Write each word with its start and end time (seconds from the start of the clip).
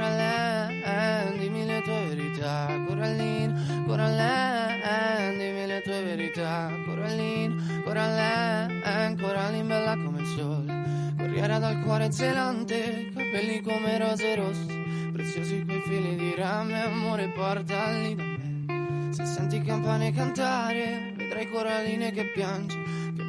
Coraline, 0.00 1.36
dimmi 1.36 1.66
la 1.66 1.80
tua 1.82 2.00
verità, 2.08 2.82
Coraline, 2.86 3.84
Coraline, 3.86 5.36
dimmi 5.36 5.66
la 5.66 5.80
tua 5.82 6.00
verità, 6.00 6.70
Coraline, 6.86 7.82
Coraline, 7.84 9.16
Coraline 9.20 9.62
bella 9.64 9.96
come 10.02 10.20
il 10.20 10.26
sole, 10.26 11.14
corriera 11.18 11.58
dal 11.58 11.82
cuore 11.82 12.10
zelante, 12.10 13.10
capelli 13.14 13.60
come 13.60 13.98
rose 13.98 14.34
rosse, 14.36 14.74
preziosi 15.12 15.66
quei 15.66 15.82
fili 15.82 16.16
di 16.16 16.34
rame, 16.34 16.82
amore 16.82 17.28
portali 17.28 18.14
da 18.14 18.22
me. 18.22 19.12
Se 19.12 19.26
senti 19.26 19.60
campane 19.60 20.14
cantare, 20.14 21.12
vedrai 21.14 21.46
Coraline 21.50 22.10
che 22.10 22.24
piange, 22.24 22.78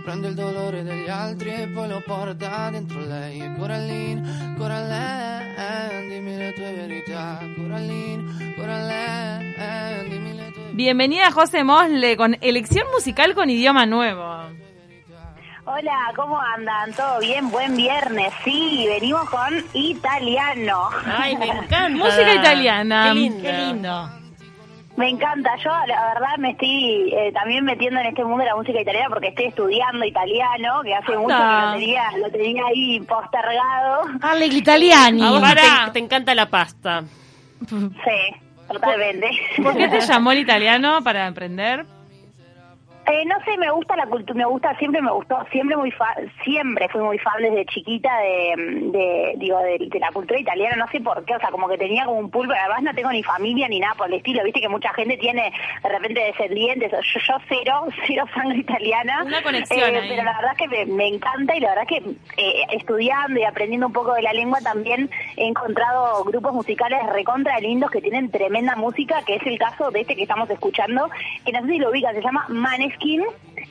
prende 0.05 0.29
il 0.29 0.35
dolore 0.35 0.83
degli 0.83 1.09
altri 1.09 1.53
e 1.53 1.67
poi 1.67 1.89
lo 1.89 2.01
porta 2.05 2.69
dentro 2.69 3.01
lei. 3.01 3.41
E 3.41 3.55
Coraline, 3.57 4.55
Coraline, 4.57 5.30
dimmi 6.09 6.37
le 6.37 6.53
tue 6.53 6.71
verità. 6.73 7.39
Coraline, 7.55 8.53
Coraline, 8.55 10.09
dimmi 10.09 10.33
le 10.33 10.51
tue 10.51 10.63
Bienvenida 10.73 11.31
José 11.31 11.63
Mosle 11.63 12.15
con 12.17 12.37
elección 12.41 12.85
musical 12.93 13.33
con 13.33 13.49
idioma 13.49 13.85
nuevo. 13.85 14.41
Hola, 15.63 16.11
¿cómo 16.15 16.39
andan? 16.41 16.91
¿Todo 16.93 17.19
bien? 17.19 17.49
Buen 17.51 17.77
viernes. 17.77 18.33
Sí, 18.43 18.85
venimos 18.87 19.29
con 19.29 19.63
italiano. 19.73 20.89
Ay, 21.05 21.37
me 21.37 21.45
encanta. 21.49 21.89
Música 21.89 22.33
italiana. 22.33 23.03
Qué 23.07 23.13
lindo. 23.13 23.41
Qué 23.43 23.53
lindo. 23.53 24.09
Me 25.01 25.09
encanta. 25.09 25.55
Yo, 25.57 25.71
la 25.87 26.13
verdad, 26.13 26.37
me 26.37 26.51
estoy 26.51 27.11
eh, 27.11 27.31
también 27.33 27.65
metiendo 27.65 27.99
en 27.99 28.05
este 28.05 28.23
mundo 28.23 28.43
de 28.43 28.49
la 28.51 28.55
música 28.55 28.79
italiana 28.79 29.09
porque 29.09 29.29
estoy 29.29 29.45
estudiando 29.45 30.05
italiano, 30.05 30.83
que 30.83 30.93
hace 30.93 31.17
mucho 31.17 31.35
que 31.35 31.65
lo 31.65 31.71
tenía, 31.71 32.03
lo 32.19 32.29
tenía 32.29 32.63
ahí 32.67 32.99
postergado. 32.99 34.01
Dale, 34.19 34.45
italiani. 34.45 35.23
A 35.23 35.31
vos 35.31 35.41
te, 35.41 35.91
te 35.93 35.99
encanta 35.99 36.35
la 36.35 36.45
pasta. 36.45 37.03
Sí, 37.67 38.35
totalmente. 38.71 39.31
¿Por 39.63 39.75
qué 39.75 39.87
te 39.87 40.01
llamó 40.07 40.33
el 40.33 40.37
italiano 40.37 40.99
para 41.03 41.25
aprender? 41.25 41.83
Eh, 43.07 43.25
no 43.25 43.35
sé, 43.43 43.57
me 43.57 43.71
gusta 43.71 43.95
la 43.95 44.05
cultura, 44.05 44.37
me 44.37 44.45
gusta, 44.45 44.77
siempre 44.77 45.01
me 45.01 45.11
gustó, 45.11 45.35
siempre 45.51 45.75
muy 45.75 45.89
fa 45.89 46.15
siempre 46.43 46.87
fui 46.89 47.01
muy 47.01 47.17
fan 47.17 47.41
desde 47.41 47.65
chiquita 47.65 48.09
de, 48.19 48.53
de 48.91 49.33
digo, 49.37 49.57
de, 49.59 49.87
de 49.89 49.99
la 49.99 50.11
cultura 50.11 50.39
italiana, 50.39 50.75
no 50.75 50.87
sé 50.87 51.01
por 51.01 51.25
qué, 51.25 51.35
o 51.35 51.39
sea, 51.39 51.49
como 51.49 51.67
que 51.67 51.79
tenía 51.79 52.05
como 52.05 52.19
un 52.19 52.29
pulpo, 52.29 52.53
además 52.53 52.83
no 52.83 52.93
tengo 52.93 53.11
ni 53.11 53.23
familia 53.23 53.67
ni 53.67 53.79
nada 53.79 53.95
por 53.95 54.07
el 54.07 54.13
estilo, 54.13 54.43
viste 54.43 54.61
que 54.61 54.69
mucha 54.69 54.93
gente 54.93 55.17
tiene 55.17 55.51
de 55.81 55.89
repente 55.89 56.19
descendientes, 56.19 56.91
yo, 56.91 57.19
yo 57.27 57.33
cero, 57.49 57.87
cero 58.07 58.25
sangre 58.35 58.59
italiana, 58.59 59.23
Una 59.25 59.41
conexión 59.41 59.95
Eh, 59.95 60.05
pero 60.07 60.23
la 60.23 60.35
verdad 60.35 60.55
que 60.55 60.67
me, 60.67 60.85
me 60.85 61.07
encanta 61.07 61.55
y 61.55 61.59
la 61.59 61.69
verdad 61.69 61.87
que 61.87 61.97
eh, 62.37 62.63
estudiando 62.71 63.39
y 63.39 63.43
aprendiendo 63.43 63.87
un 63.87 63.93
poco 63.93 64.13
de 64.13 64.21
la 64.21 64.33
lengua 64.33 64.59
también 64.61 65.09
he 65.37 65.47
encontrado 65.47 66.23
grupos 66.25 66.53
musicales 66.53 66.99
recontra 67.11 67.59
lindos 67.59 67.89
que 67.89 68.01
tienen 68.01 68.29
tremenda 68.29 68.75
música, 68.75 69.23
que 69.25 69.37
es 69.37 69.45
el 69.47 69.57
caso 69.57 69.89
de 69.89 70.01
este 70.01 70.15
que 70.15 70.21
estamos 70.21 70.47
escuchando, 70.51 71.09
que 71.43 71.51
no 71.51 71.61
sé 71.61 71.67
si 71.67 71.79
lo 71.79 71.89
ubican, 71.89 72.13
se 72.13 72.21
llama 72.21 72.45
Maneskin, 72.91 73.21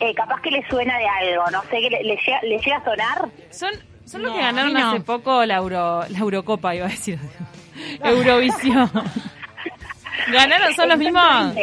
eh, 0.01 0.15
capaz 0.15 0.41
que 0.43 0.51
le 0.51 0.67
suena 0.69 0.97
de 0.99 1.07
algo, 1.09 1.51
no 1.51 1.63
sé, 1.63 1.81
que 1.81 1.91
le, 1.91 2.03
le 2.03 2.17
llega, 2.17 2.41
le 2.43 2.59
llega 2.59 2.77
a 2.77 2.85
sonar. 2.85 3.29
Son, 3.51 3.71
son 4.05 4.23
los 4.23 4.31
No, 4.31 4.37
que 4.37 4.43
ganaron 4.43 4.73
no. 4.73 4.89
hace 4.91 5.01
poco 5.01 5.45
la, 5.45 5.57
Euro, 5.57 6.05
la 6.09 6.19
Eurocopa, 6.19 6.75
iba 6.75 6.87
a 6.87 6.91
decir. 6.91 7.19
Eurovisión. 8.05 8.91
¿Ganaron? 10.33 10.75
¿Son 10.75 10.89
los 10.89 10.99
mismos? 10.99 11.55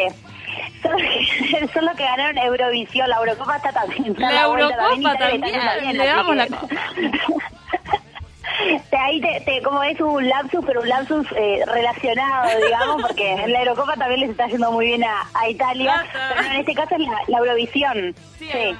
Son, 0.82 0.92
son 1.74 1.84
los 1.86 1.96
que 1.96 2.04
ganaron 2.04 2.38
Eurovisión, 2.38 3.08
la 3.08 3.16
Eurocopa 3.16 3.56
está 3.56 3.72
también. 3.72 4.06
está 4.12 4.30
La 4.32 4.42
Eurocopa 4.42 5.16
también, 5.18 5.96
le 5.98 6.06
damos 6.06 6.36
la 6.36 6.46
copa. 6.46 6.68
Ahí 8.98 9.20
te, 9.20 9.40
te- 9.44 9.62
como 9.62 9.82
es 9.82 10.00
un 10.00 10.28
lapsus, 10.28 10.64
pero 10.66 10.80
un 10.82 10.88
lapsus 10.88 11.26
eh, 11.36 11.62
relacionado, 11.66 12.48
digamos, 12.64 13.02
porque 13.02 13.32
en 13.44 13.52
la 13.52 13.60
Eurocopa 13.60 13.94
también 13.96 14.20
les 14.20 14.30
está 14.30 14.46
yendo 14.46 14.70
muy 14.72 14.86
bien 14.86 15.04
a, 15.04 15.22
a 15.34 15.48
Italia, 15.48 16.02
está. 16.06 16.28
pero 16.34 16.42
no, 16.48 16.54
en 16.54 16.60
este 16.60 16.74
caso 16.74 16.94
es 16.96 17.00
la, 17.00 17.18
la 17.28 17.38
Eurovisión. 17.38 18.14
Sí, 18.38 18.48
Sí. 18.52 18.76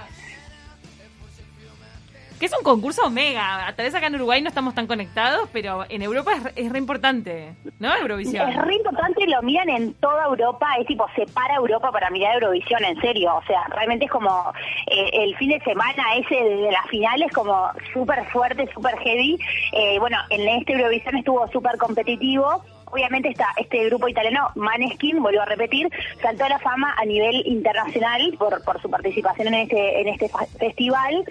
Que 2.38 2.46
es 2.46 2.56
un 2.56 2.62
concurso 2.62 3.10
mega. 3.10 3.72
Tal 3.74 3.86
vez 3.86 3.94
acá 3.94 4.06
en 4.06 4.14
Uruguay 4.14 4.40
no 4.40 4.48
estamos 4.48 4.74
tan 4.74 4.86
conectados, 4.86 5.48
pero 5.52 5.84
en 5.88 6.02
Europa 6.02 6.32
es, 6.34 6.66
es 6.66 6.72
re 6.72 6.78
importante, 6.78 7.54
¿no? 7.78 7.94
Eurovisión. 7.96 8.48
Es 8.48 8.56
re 8.56 8.76
importante, 8.76 9.26
lo 9.26 9.42
miran 9.42 9.68
en 9.68 9.94
toda 9.94 10.24
Europa, 10.26 10.66
es 10.80 10.86
tipo, 10.86 11.06
separa 11.16 11.56
Europa 11.56 11.90
para 11.90 12.10
mirar 12.10 12.34
Eurovisión, 12.34 12.84
en 12.84 13.00
serio. 13.00 13.34
O 13.36 13.42
sea, 13.46 13.64
realmente 13.70 14.04
es 14.04 14.10
como 14.10 14.52
eh, 14.86 15.10
el 15.12 15.36
fin 15.36 15.50
de 15.50 15.60
semana 15.60 16.14
ese 16.16 16.34
de 16.34 16.70
las 16.70 16.86
finales, 16.88 17.32
como 17.32 17.70
súper 17.92 18.24
fuerte, 18.30 18.68
súper 18.72 18.96
heavy. 18.98 19.38
Eh, 19.72 19.98
bueno, 19.98 20.18
en 20.30 20.48
este 20.48 20.74
Eurovisión 20.74 21.16
estuvo 21.16 21.48
súper 21.48 21.76
competitivo. 21.76 22.62
Obviamente 22.90 23.28
está 23.28 23.48
este 23.56 23.84
grupo 23.86 24.08
italiano, 24.08 24.50
Maneskin, 24.54 25.22
vuelvo 25.22 25.42
a 25.42 25.44
repetir, 25.44 25.88
saltó 26.22 26.44
a 26.44 26.48
la 26.48 26.58
fama 26.58 26.94
a 26.96 27.04
nivel 27.04 27.42
internacional 27.46 28.34
por, 28.38 28.80
su 28.80 28.90
participación 28.90 29.48
en 29.48 29.54
este, 29.54 30.00
en 30.00 30.08
este 30.08 30.30
festival, 30.58 31.24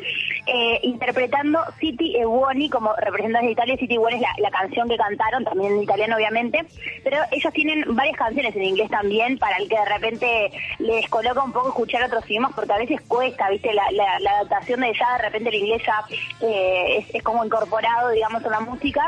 eh, 0.45 0.79
interpretando 0.83 1.59
City 1.79 2.15
e 2.17 2.25
Buoni 2.25 2.69
como 2.69 2.93
representantes 2.95 3.47
de 3.47 3.51
Italia. 3.51 3.77
City 3.77 3.95
e 3.95 3.97
Buoni 3.97 4.15
es 4.15 4.21
la, 4.39 4.51
canción 4.51 4.87
que 4.89 4.97
cantaron, 4.97 5.43
también 5.43 5.73
en 5.73 5.83
italiano 5.83 6.15
obviamente, 6.15 6.65
pero 7.03 7.17
ellos 7.31 7.53
tienen 7.53 7.83
varias 7.95 8.17
canciones 8.17 8.55
en 8.55 8.63
inglés 8.63 8.89
también, 8.89 9.37
para 9.37 9.57
el 9.57 9.69
que 9.69 9.75
de 9.77 9.85
repente 9.85 10.51
les 10.79 11.07
coloca 11.09 11.43
un 11.43 11.51
poco 11.51 11.69
escuchar 11.69 12.03
otros 12.03 12.29
idiomas, 12.29 12.53
porque 12.55 12.73
a 12.73 12.77
veces 12.77 13.01
cuesta, 13.07 13.49
¿viste? 13.49 13.73
La, 13.73 13.83
la- 13.91 14.17
adaptación 14.37 14.81
de 14.81 14.93
ya 14.93 15.17
de 15.17 15.23
repente 15.23 15.49
el 15.49 15.55
inglés 15.55 15.81
ya 15.85 16.03
eh, 16.45 16.97
es, 16.99 17.15
es 17.15 17.23
como 17.23 17.43
incorporado, 17.45 18.09
digamos, 18.09 18.43
en 18.43 18.51
la 18.51 18.59
música. 18.59 19.07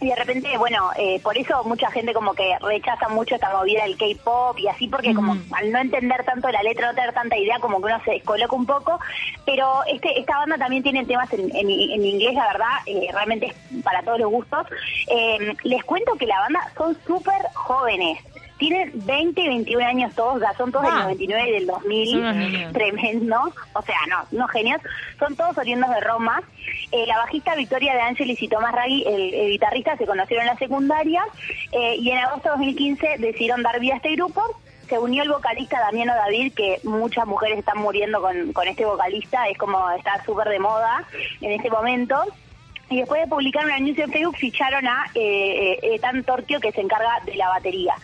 Y 0.00 0.08
de 0.10 0.14
repente, 0.14 0.56
bueno, 0.58 0.90
eh, 0.96 1.18
por 1.24 1.36
eso 1.36 1.64
mucha 1.64 1.90
gente 1.90 2.12
como 2.14 2.32
que 2.32 2.56
rechaza 2.60 3.08
mucho 3.08 3.34
esta 3.34 3.50
movida 3.50 3.82
del 3.82 3.96
K-pop 3.96 4.56
y 4.58 4.68
así, 4.68 4.86
porque 4.86 5.12
como 5.12 5.32
al 5.52 5.72
no 5.72 5.78
entender 5.80 6.24
tanto 6.24 6.48
la 6.50 6.62
letra, 6.62 6.86
no 6.88 6.94
tener 6.94 7.12
tanta 7.12 7.36
idea, 7.36 7.58
como 7.58 7.78
que 7.80 7.86
uno 7.86 8.00
se 8.04 8.12
descoloca 8.12 8.54
un 8.54 8.64
poco. 8.64 9.00
Pero 9.44 9.82
este 9.88 10.20
esta 10.20 10.36
banda 10.38 10.56
también 10.56 10.84
tiene 10.84 11.04
temas 11.04 11.32
en, 11.32 11.40
en- 11.54 11.68
en 11.70 12.04
inglés, 12.04 12.34
la 12.34 12.46
verdad, 12.46 12.66
eh, 12.86 13.08
realmente 13.12 13.46
es 13.46 13.82
para 13.82 14.02
todos 14.02 14.20
los 14.20 14.30
gustos. 14.30 14.66
Eh, 15.08 15.56
les 15.64 15.82
cuento 15.84 16.14
que 16.14 16.26
la 16.26 16.38
banda 16.40 16.60
son 16.76 16.96
súper 17.04 17.42
jóvenes. 17.54 18.18
Tienen 18.58 18.90
20 18.94 19.40
y 19.40 19.48
21 19.48 19.86
años 19.86 20.14
todos, 20.14 20.40
sea, 20.40 20.52
son 20.56 20.72
todos 20.72 20.86
Ah. 20.88 20.90
del 20.90 21.02
99 21.04 21.48
y 21.48 21.52
del 21.52 21.66
2000 21.66 22.10
Son 22.10 22.20
unos 22.20 22.36
niños. 22.36 22.72
tremendo, 22.72 23.52
o 23.72 23.82
sea, 23.82 23.96
no, 24.08 24.16
no 24.38 24.48
genios, 24.48 24.80
son 25.18 25.36
todos 25.36 25.56
oriundos 25.58 25.90
de 25.90 26.00
Roma. 26.00 26.42
Eh, 26.92 27.06
la 27.06 27.18
bajista 27.18 27.54
Victoria 27.54 27.94
de 27.94 28.00
Angelis 28.00 28.42
y 28.42 28.48
Tomás 28.48 28.72
Raggi, 28.74 29.04
el, 29.06 29.34
el 29.34 29.50
guitarrista, 29.52 29.96
se 29.96 30.06
conocieron 30.06 30.46
en 30.46 30.52
la 30.54 30.58
secundaria 30.58 31.22
eh, 31.72 31.96
y 31.96 32.10
en 32.10 32.18
agosto 32.18 32.48
de 32.48 32.56
2015 32.56 33.16
decidieron 33.18 33.62
dar 33.62 33.78
vida 33.80 33.94
a 33.94 33.96
este 33.96 34.14
grupo. 34.16 34.42
Se 34.88 34.98
unió 34.98 35.22
el 35.22 35.28
vocalista 35.28 35.78
Damiano 35.80 36.14
David, 36.14 36.54
que 36.54 36.80
muchas 36.82 37.26
mujeres 37.26 37.58
están 37.58 37.78
muriendo 37.78 38.22
con, 38.22 38.52
con 38.54 38.66
este 38.66 38.86
vocalista, 38.86 39.46
es 39.48 39.58
como 39.58 39.88
está 39.90 40.24
súper 40.24 40.48
de 40.48 40.58
moda 40.58 41.04
en 41.42 41.52
este 41.52 41.70
momento. 41.70 42.16
Y 42.90 42.98
después 42.98 43.20
de 43.20 43.26
publicar 43.28 43.64
un 43.66 43.70
anuncio 43.72 44.04
en 44.04 44.12
Facebook, 44.12 44.36
ficharon 44.36 44.86
a 44.86 45.06
eh, 45.14 45.78
eh, 45.82 45.94
Ethan 45.94 46.24
Torquio, 46.24 46.58
que 46.58 46.72
se 46.72 46.80
encarga 46.80 47.20
de 47.26 47.34
la 47.34 47.48
batería. 47.48 47.94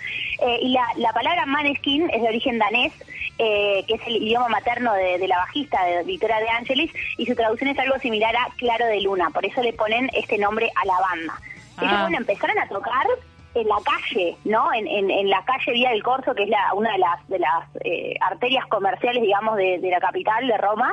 Eh, 0.41 0.59
y 0.63 0.69
la, 0.73 0.87
la 0.97 1.13
palabra 1.13 1.47
maneskin 1.47 2.11
es 2.11 2.21
de 2.21 2.29
origen 2.29 2.59
danés, 2.59 2.93
eh, 3.39 3.83
que 3.89 3.95
es 3.95 4.01
el 4.07 4.17
idioma 4.17 4.49
materno 4.49 4.93
de, 4.93 5.19
de 5.19 5.27
la 5.27 5.39
bajista, 5.39 5.83
de 5.87 6.05
Victoria 6.05 6.39
de 6.39 6.49
Angelis, 6.51 6.93
y 7.17 7.25
su 7.27 7.35
traducción 7.35 7.71
es 7.71 7.79
algo 7.79 7.99
similar 7.99 8.37
a 8.37 8.49
Claro 8.59 8.87
de 8.87 9.01
Luna. 9.01 9.31
Por 9.31 9.47
eso 9.47 9.63
le 9.63 9.73
ponen 9.73 10.11
este 10.13 10.37
nombre 10.39 10.71
a 10.75 10.87
la 10.87 11.01
banda. 11.01 11.35
Ellos, 11.81 11.93
Ah. 11.97 12.03
bueno, 12.03 12.19
empezaron 12.19 12.59
a 12.59 12.69
tocar 12.69 13.07
en 13.55 13.69
la 13.69 13.77
calle, 13.85 14.37
¿no? 14.45 14.73
En, 14.75 14.87
en, 14.89 15.11
en 15.11 15.29
la 15.31 15.45
calle 15.45 15.73
Vía 15.73 15.91
del 15.91 16.03
Corso, 16.03 16.35
que 16.35 16.43
es 16.45 16.49
la, 16.49 16.75
una 16.75 16.93
de 16.93 16.99
las 16.99 17.29
de 17.29 17.39
las 17.39 17.65
eh, 17.85 18.15
arterias 18.21 18.67
comerciales, 18.67 19.23
digamos, 19.23 19.57
de, 19.57 19.79
de 19.79 19.91
la 19.91 20.01
capital 20.01 20.47
de 20.47 20.57
Roma, 20.59 20.93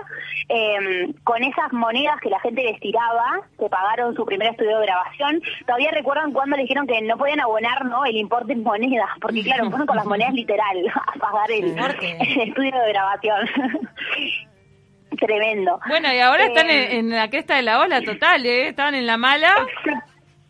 eh, 0.49 1.11
con 1.23 1.43
esas 1.43 1.73
monedas 1.73 2.19
que 2.21 2.29
la 2.29 2.39
gente 2.39 2.63
les 2.63 2.79
tiraba, 2.79 3.41
que 3.59 3.67
pagaron 3.69 4.15
su 4.15 4.25
primer 4.25 4.49
estudio 4.51 4.77
de 4.79 4.85
grabación. 4.85 5.41
Todavía 5.65 5.91
recuerdan 5.91 6.31
cuando 6.33 6.55
le 6.55 6.63
dijeron 6.63 6.85
que 6.87 7.01
no 7.01 7.17
podían 7.17 7.39
abonar, 7.39 7.85
¿no? 7.85 8.05
El 8.05 8.17
importe 8.17 8.53
en 8.53 8.63
monedas, 8.63 9.09
porque 9.19 9.41
claro, 9.43 9.69
fueron 9.69 9.87
con 9.87 9.95
las 9.97 10.05
monedas 10.05 10.33
literal 10.33 10.77
a 10.95 11.19
pagar 11.19 11.51
el, 11.51 11.65
el 11.77 12.41
estudio 12.49 12.77
de 12.79 12.89
grabación. 12.89 13.47
Tremendo. 15.19 15.79
Bueno, 15.87 16.13
y 16.13 16.19
ahora 16.19 16.45
están 16.45 16.69
Eh, 16.69 16.97
en, 16.97 17.11
en 17.11 17.15
la 17.17 17.29
cresta 17.29 17.55
de 17.57 17.63
la 17.63 17.79
ola 17.81 18.01
total, 18.01 18.45
¿eh? 18.45 18.69
Estaban 18.69 18.95
en 18.95 19.05
la 19.05 19.17
mala. 19.17 19.53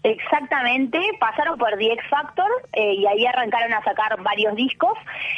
Exactamente, 0.03 0.99
pasaron 1.19 1.57
por 1.57 1.77
The 1.77 1.93
X 1.93 2.03
Factor 2.09 2.47
eh, 2.73 2.93
y 2.95 3.05
ahí 3.05 3.25
arrancaron 3.25 3.73
a 3.73 3.83
sacar 3.83 4.19
varios 4.23 4.55
discos. 4.55 4.93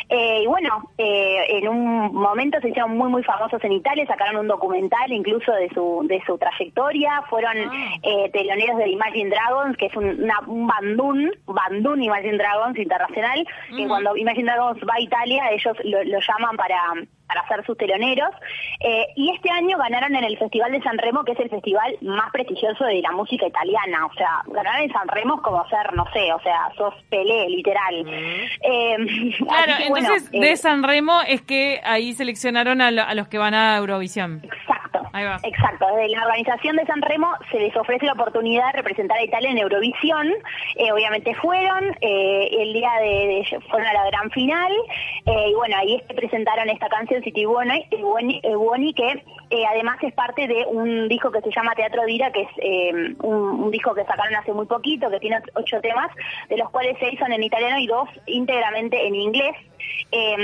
Eh, 0.10 0.44
y 0.44 0.48
bueno, 0.48 0.90
eh, 0.98 1.58
en 1.58 1.68
un 1.68 2.14
momento 2.14 2.60
se 2.62 2.70
hicieron 2.70 2.98
muy, 2.98 3.10
muy 3.10 3.24
famosos 3.24 3.64
en 3.64 3.74
Italia, 3.74 4.06
sacaron 4.08 4.38
un 4.38 4.48
documental 4.48 5.12
incluso 5.12 5.52
de 5.52 5.70
su, 5.74 6.06
de 6.08 6.22
su 6.26 6.38
trayectoria. 6.38 7.24
Fueron 7.30 7.58
eh, 8.04 8.30
teloneros 8.32 8.78
de 8.78 8.90
Imagine 8.90 9.30
Dragons, 9.30 9.76
que 9.78 9.88
es 9.88 9.96
un, 9.96 10.06
una- 10.24 10.40
un 10.48 10.68
bandún, 10.68 11.32
bandún 11.46 12.02
Imagine 12.04 12.38
Dragons 12.38 12.78
internacional, 12.78 13.46
que 13.76 13.88
cuando 13.88 14.16
Imagine 14.16 14.52
Dragons 14.52 14.80
va 14.84 14.94
a 14.96 15.02
Italia, 15.02 15.52
ellos 15.52 15.76
lo, 15.84 16.04
lo 16.04 16.20
llaman 16.20 16.56
para 16.56 16.78
para 17.34 17.48
ser 17.48 17.66
sus 17.66 17.78
teloneros. 17.78 18.30
Eh, 18.80 19.08
y 19.16 19.32
este 19.34 19.50
año 19.50 19.78
ganaron 19.78 20.16
en 20.16 20.24
el 20.24 20.38
Festival 20.38 20.72
de 20.72 20.82
San 20.82 20.98
Remo, 20.98 21.24
que 21.24 21.32
es 21.34 21.40
el 21.40 21.50
festival 21.50 21.96
más 22.02 22.32
prestigioso 22.32 22.84
de 22.86 23.02
la 23.02 23.12
música 23.12 23.48
italiana. 23.48 24.06
O 24.06 24.14
sea, 24.14 24.42
ganar 24.48 24.82
en 24.82 24.92
San 24.92 25.08
Remo 25.08 25.36
es 25.36 25.42
como 25.42 25.68
ser, 25.70 25.94
no 25.96 26.06
sé, 26.14 26.32
o 26.34 26.40
sea, 26.42 26.70
sos 26.78 26.94
Pelé, 27.10 27.50
literal. 27.50 28.06
Eh, 28.62 28.98
Claro, 29.44 29.74
así 29.74 29.84
que, 29.84 29.90
bueno, 29.90 30.08
entonces 30.08 30.30
eh, 30.34 30.40
de 30.40 30.58
San 30.58 30.84
Remo 30.84 31.22
es 31.28 31.42
que 31.42 31.80
ahí 31.84 32.14
seleccionaron 32.14 32.82
a, 32.82 32.92
lo- 32.92 33.04
a 33.04 33.14
los 33.14 33.28
que 33.28 33.38
van 33.38 33.54
a 33.54 33.78
Eurovisión. 33.78 34.42
Exacto. 35.44 35.86
Desde 35.96 36.10
la 36.10 36.26
organización 36.26 36.76
de 36.76 36.86
San 36.86 37.02
Remo 37.02 37.30
se 37.52 37.60
les 37.60 37.76
ofrece 37.76 38.06
la 38.06 38.14
oportunidad 38.14 38.66
de 38.68 38.80
representar 38.80 39.18
a 39.20 39.24
Italia 39.24 39.52
en 39.52 39.60
Eurovisión. 39.60 40.28
Eh, 40.76 40.92
obviamente 40.92 41.36
fueron, 41.36 41.96
eh, 42.02 42.50
el 42.52 42.74
día 42.74 42.90
de, 43.00 43.62
fueron 43.70 43.88
a 43.88 43.94
la 43.94 44.06
gran 44.08 44.32
final 44.32 44.72
eh, 45.26 45.50
y 45.52 45.54
bueno, 45.54 45.78
ahí 45.78 45.96
es 45.96 46.04
que 46.04 46.16
presentaron 46.16 46.68
esta 46.70 46.90
canción 46.90 47.22
City 47.24 47.46
Buoni, 47.46 47.88
Buoni, 48.56 48.94
que 48.96 49.24
además 49.70 49.98
es 50.02 50.14
parte 50.14 50.48
de 50.48 50.66
un 50.66 51.08
disco 51.08 51.32
que 51.32 51.42
se 51.42 51.52
llama 51.52 51.76
Teatro 51.76 52.06
Dira, 52.06 52.32
que 52.32 52.42
es 52.42 53.16
un, 53.22 53.70
disco 53.70 53.94
que 53.94 54.06
sacaron 54.06 54.36
hace 54.36 54.52
muy 54.52 54.66
poquito, 54.66 55.10
que 55.12 55.20
tiene 55.20 55.40
ocho 55.54 55.80
temas, 55.82 56.10
de 56.50 56.58
los 56.58 56.70
cuales 56.72 56.98
seis 57.00 57.20
son 57.20 57.32
en 57.32 57.44
italiano 57.44 57.78
y 57.78 57.88
dos 57.88 58.10
íntegramente 58.26 59.08
en 59.08 59.16
inglés. 59.16 59.56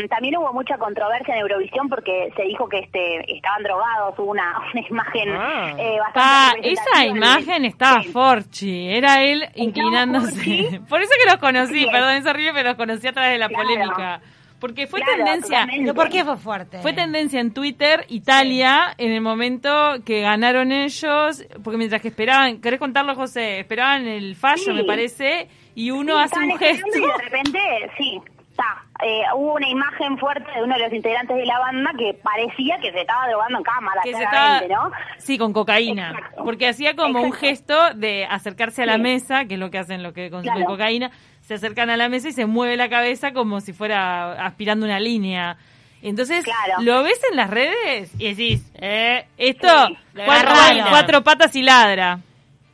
También 0.10 0.38
hubo 0.38 0.52
mucha 0.54 0.78
controversia 0.78 1.36
en 1.36 1.42
Eurovisión 1.42 1.90
porque 1.90 2.32
se 2.36 2.44
dijo 2.44 2.68
que 2.68 2.80
este 2.80 3.36
estaban 3.36 3.64
drogados, 3.64 4.18
hubo 4.18 4.32
una, 4.32 4.59
una 4.74 4.88
imagen 4.90 5.30
Ah. 5.36 5.74
eh, 5.78 5.98
bastante 6.00 6.72
esa 6.74 7.06
imagen 7.06 7.66
estaba 7.66 8.02
Sí. 8.04 8.10
Forchi, 8.10 8.88
era 8.90 9.22
él 9.24 9.46
inclinándose. 9.56 10.32
Forchi. 10.36 10.80
Por 10.90 11.02
eso 11.02 11.12
que 11.24 11.30
los 11.32 11.40
conocí, 11.40 11.74
Bien. 11.74 11.92
perdón, 11.92 12.12
es 12.16 12.26
horrible, 12.26 12.52
pero 12.54 12.70
los 12.70 12.78
conocí 12.78 13.08
a 13.08 13.14
través 13.14 13.32
de 13.34 13.38
la 13.40 13.48
Claro. 13.50 13.64
polémica. 13.64 14.22
Porque 14.60 14.88
fue 14.88 15.00
Claro, 15.00 15.16
tendencia, 15.24 15.60
totalmente. 15.62 15.84
¿Pero 15.84 15.94
por 15.96 16.10
qué 16.10 16.26
fue 16.26 16.36
fuerte? 16.38 16.78
fue 16.80 16.92
tendencia 16.92 17.40
en 17.40 17.54
Twitter, 17.54 18.06
Italia, 18.10 18.94
en 18.98 19.14
el 19.14 19.22
momento 19.22 19.70
que 20.06 20.20
ganaron 20.22 20.74
ellos, 20.74 21.46
porque 21.64 21.78
mientras 21.78 22.02
que 22.02 22.10
esperaban, 22.10 22.60
¿querés 22.60 22.78
contarlo, 22.78 23.16
José? 23.16 23.62
Esperaban 23.62 24.06
el 24.06 24.36
fallo, 24.36 24.58
Sí. 24.66 24.74
me 24.74 24.84
parece, 24.84 25.48
y 25.76 25.92
uno 25.92 26.18
Sí, 26.18 26.24
hace 26.26 26.40
un 26.40 26.58
gesto. 26.58 26.88
Y 26.98 27.00
de 27.02 27.08
repente, 27.24 27.60
sí, 27.98 28.20
está. 28.60 29.06
Eh, 29.06 29.22
hubo 29.36 29.54
una 29.54 29.68
imagen 29.70 30.18
fuerte 30.18 30.52
de 30.52 30.64
uno 30.64 30.76
de 30.76 30.82
los 30.84 30.94
integrantes 30.94 31.36
de 31.38 31.46
la 31.46 31.58
banda 31.60 31.92
que 31.98 32.14
parecía 32.22 32.78
que 32.82 32.92
se 32.92 33.02
estaba 33.02 33.28
drogando 33.30 33.60
en 33.60 33.64
cámara, 33.64 34.02
que 34.04 34.14
se 34.14 34.24
estaba, 34.24 34.60
claramente, 34.60 34.74
¿no? 34.76 34.92
sí, 35.18 35.38
con 35.38 35.54
cocaína, 35.54 36.12
Exacto. 36.12 36.44
porque 36.44 36.68
hacía 36.68 36.96
como 36.96 37.20
un 37.22 37.28
Exacto. 37.28 37.40
gesto 37.48 37.94
de 37.96 38.26
acercarse 38.26 38.84
a 38.84 38.86
la 38.86 38.96
Sí. 38.96 39.02
mesa, 39.02 39.46
que 39.46 39.54
es 39.54 39.60
lo 39.60 39.72
que 39.72 39.78
hacen 39.78 40.04
los 40.04 40.14
que 40.14 40.30
consumen 40.30 40.58
Claro. 40.58 40.72
cocaína, 40.72 41.12
se 41.42 41.54
acercan 41.54 41.90
a 41.90 41.98
la 41.98 42.10
mesa 42.10 42.28
y 42.28 42.32
se 42.34 42.46
mueve 42.46 42.76
la 42.76 42.90
cabeza 42.90 43.32
como 43.32 43.62
si 43.62 43.72
fuera 43.74 44.46
aspirando 44.46 44.86
una 44.86 45.00
línea. 45.00 45.58
Entonces, 46.02 46.44
Claro. 46.44 46.82
lo 46.82 47.04
ves 47.04 47.20
en 47.32 47.38
las 47.38 47.50
redes 47.50 48.14
y 48.20 48.30
decís, 48.30 48.72
eh, 48.76 49.26
esto, 49.38 49.68
Sí. 49.88 49.98
cuatro, 50.26 50.52
cuatro 50.90 51.24
patas 51.24 51.56
y 51.56 51.62
ladra. 51.64 52.20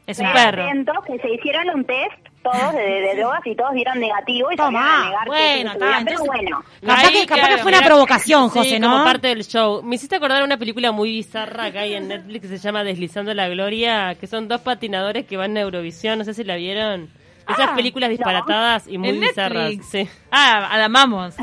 Es 0.08 0.20
un 0.20 0.32
perro. 0.32 0.66
que 1.08 1.18
se 1.20 1.30
hicieron 1.34 1.68
un 1.74 1.84
test 1.86 2.25
todos 2.52 2.74
de, 2.74 2.80
de 2.82 3.16
drogas 3.18 3.42
y 3.46 3.56
todos 3.56 3.74
dieron 3.74 4.00
negativo 4.00 4.52
y 4.52 4.56
salieron 4.58 4.88
a 4.90 5.06
negar 5.06 5.24
que 5.24 5.30
bueno, 5.30 5.72
se 5.74 5.80
subían, 5.80 6.06
pero 6.06 6.20
bueno. 6.26 6.64
Capaz, 6.82 7.04
Ahí, 7.08 7.14
que, 7.14 7.26
capaz 7.26 7.40
claro, 7.42 7.56
que 7.58 7.62
fue 7.64 7.72
una 7.72 7.82
provocación, 7.82 8.50
José, 8.50 8.70
sí, 8.70 8.80
¿no? 8.80 8.92
como 8.92 9.04
parte 9.04 9.28
del 9.30 9.44
show. 9.46 9.82
Me 9.84 9.96
hiciste 9.96 10.16
acordar 10.16 10.44
una 10.44 10.58
película 10.58 10.92
muy 10.92 11.10
bizarra 11.10 11.72
que 11.72 11.80
hay 11.80 11.94
en 11.96 12.08
Netflix 12.08 12.42
que 12.44 12.48
se 12.48 12.58
llama 12.60 12.84
Deslizando 12.84 13.34
la 13.34 13.50
Gloria, 13.50 14.16
que 14.20 14.28
son 14.28 14.48
dos 14.48 14.62
patinadores 14.62 15.26
que 15.26 15.36
van 15.38 15.58
a 15.58 15.62
Eurovisión, 15.62 16.20
no 16.20 16.24
sé 16.26 16.34
si 16.34 16.44
la 16.44 16.56
vieron. 16.56 17.10
Esas 17.48 17.70
Ah, 17.70 17.76
películas 17.76 18.10
no. 18.10 18.12
disparatadas 18.12 18.88
y 18.88 18.98
muy 18.98 19.10
en 19.10 19.20
bizarras. 19.20 19.74
Sí. 19.92 20.10
Ah, 20.32 20.68
a 20.72 20.78
la 20.80 20.86
amamos. 20.86 21.36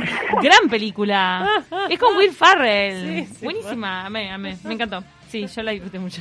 Gran 0.43 0.69
película. 0.69 1.63
Es 1.89 1.99
con 1.99 2.17
Will 2.19 2.33
Farrell. 2.33 3.27
Sí, 3.27 3.35
sí, 3.37 3.45
Buenísima. 3.45 4.07
Amé, 4.07 4.31
amé. 4.33 4.57
Me 4.65 4.75
encantó. 4.75 5.05
Sí, 5.29 5.47
yo 5.47 5.63
la 5.63 5.71
disfruté 5.71 6.01
mucho. 6.01 6.21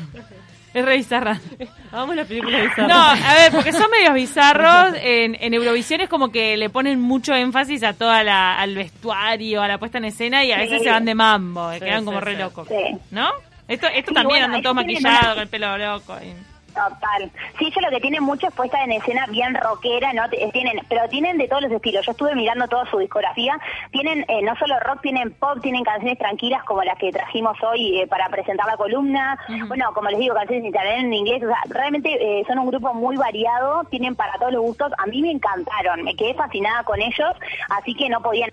Es 0.73 0.85
re 0.85 0.95
bizarra. 0.97 1.37
Vamos 1.91 2.15
las 2.15 2.27
películas 2.27 2.61
bizarras. 2.61 2.87
No, 2.87 3.01
a 3.27 3.33
ver, 3.35 3.51
porque 3.51 3.73
son 3.73 3.91
medios 3.91 4.13
bizarros. 4.13 4.95
En, 5.01 5.35
en 5.41 5.53
Eurovisión 5.53 5.99
es 6.01 6.07
como 6.09 6.31
que 6.31 6.55
le 6.55 6.69
ponen 6.69 6.99
mucho 7.01 7.33
énfasis 7.35 7.83
a 7.83 7.93
toda 7.93 8.23
la, 8.23 8.57
al 8.57 8.75
vestuario, 8.75 9.61
a 9.61 9.67
la 9.67 9.77
puesta 9.77 9.97
en 9.97 10.05
escena 10.05 10.43
y 10.45 10.51
a 10.53 10.57
veces 10.57 10.77
Sí. 10.79 10.83
se 10.85 10.91
van 10.91 11.03
de 11.05 11.13
mambo, 11.15 11.73
Sí, 11.73 11.79
quedan 11.81 11.99
sí, 11.99 12.05
como 12.05 12.21
re 12.21 12.37
locos. 12.37 12.67
Sí. 12.69 12.97
¿No? 13.11 13.29
Esto, 13.67 13.87
esto 13.87 14.09
Sí, 14.11 14.15
también 14.15 14.27
bueno, 14.27 14.45
andan 14.45 14.61
todos 14.63 14.75
maquillados, 14.77 15.33
con 15.33 15.39
el 15.43 15.47
pelo 15.49 15.77
loco. 15.77 16.17
y- 16.23 16.50
Total. 16.73 17.31
Sí, 17.59 17.65
ellos 17.65 17.81
lo 17.81 17.89
que 17.89 17.99
tienen 17.99 18.23
mucho 18.23 18.47
es 18.47 18.53
puesta 18.53 18.83
en 18.83 18.93
escena 18.93 19.25
bien 19.27 19.55
rockera, 19.55 20.13
¿no? 20.13 20.29
Tienen, 20.29 20.79
pero 20.87 21.07
tienen 21.09 21.37
de 21.37 21.47
todos 21.47 21.63
los 21.63 21.71
estilos. 21.71 22.05
Yo 22.05 22.11
estuve 22.11 22.35
mirando 22.35 22.67
toda 22.67 22.89
su 22.89 22.97
discografía. 22.97 23.59
Tienen 23.91 24.25
eh, 24.27 24.41
no 24.41 24.55
solo 24.55 24.79
rock, 24.79 25.01
tienen 25.01 25.31
pop, 25.31 25.59
tienen 25.61 25.83
canciones 25.83 26.17
tranquilas 26.17 26.63
como 26.63 26.83
las 26.83 26.97
que 26.97 27.11
trajimos 27.11 27.57
hoy 27.63 27.99
eh, 27.99 28.07
para 28.07 28.29
presentar 28.29 28.65
la 28.67 28.77
columna. 28.77 29.37
Bueno, 29.67 29.91
como 29.93 30.09
les 30.09 30.19
digo, 30.19 30.35
canciones 30.35 30.63
en 30.63 30.69
italiano, 30.69 31.07
en 31.07 31.13
inglés. 31.13 31.43
O 31.43 31.47
sea, 31.47 31.57
realmente 31.69 32.09
eh, 32.11 32.43
son 32.47 32.59
un 32.59 32.67
grupo 32.67 32.93
muy 32.93 33.17
variado, 33.17 33.83
tienen 33.85 34.15
para 34.15 34.33
todos 34.33 34.53
los 34.53 34.61
gustos. 34.61 34.91
A 34.97 35.05
mí 35.07 35.21
me 35.21 35.31
encantaron, 35.31 36.03
me 36.03 36.15
quedé 36.15 36.33
fascinada 36.33 36.83
con 36.83 37.01
ellos, 37.01 37.33
así 37.69 37.93
que 37.93 38.09
no 38.09 38.21
podían... 38.21 38.49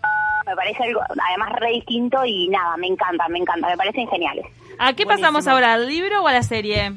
Me 0.47 0.56
parece 0.56 0.82
algo, 0.82 1.03
además, 1.29 1.53
re 1.61 1.73
distinto 1.73 2.25
y 2.25 2.49
nada, 2.49 2.75
me 2.79 2.87
encanta, 2.87 3.29
me 3.29 3.38
encanta, 3.38 3.69
me 3.69 3.76
parecen 3.76 4.09
geniales. 4.09 4.47
¿A 4.79 4.94
qué 4.94 5.05
pasamos 5.05 5.47
ahora? 5.47 5.75
¿Al 5.75 5.87
libro 5.87 6.23
o 6.23 6.26
a 6.26 6.32
la 6.32 6.43
serie? 6.43 6.93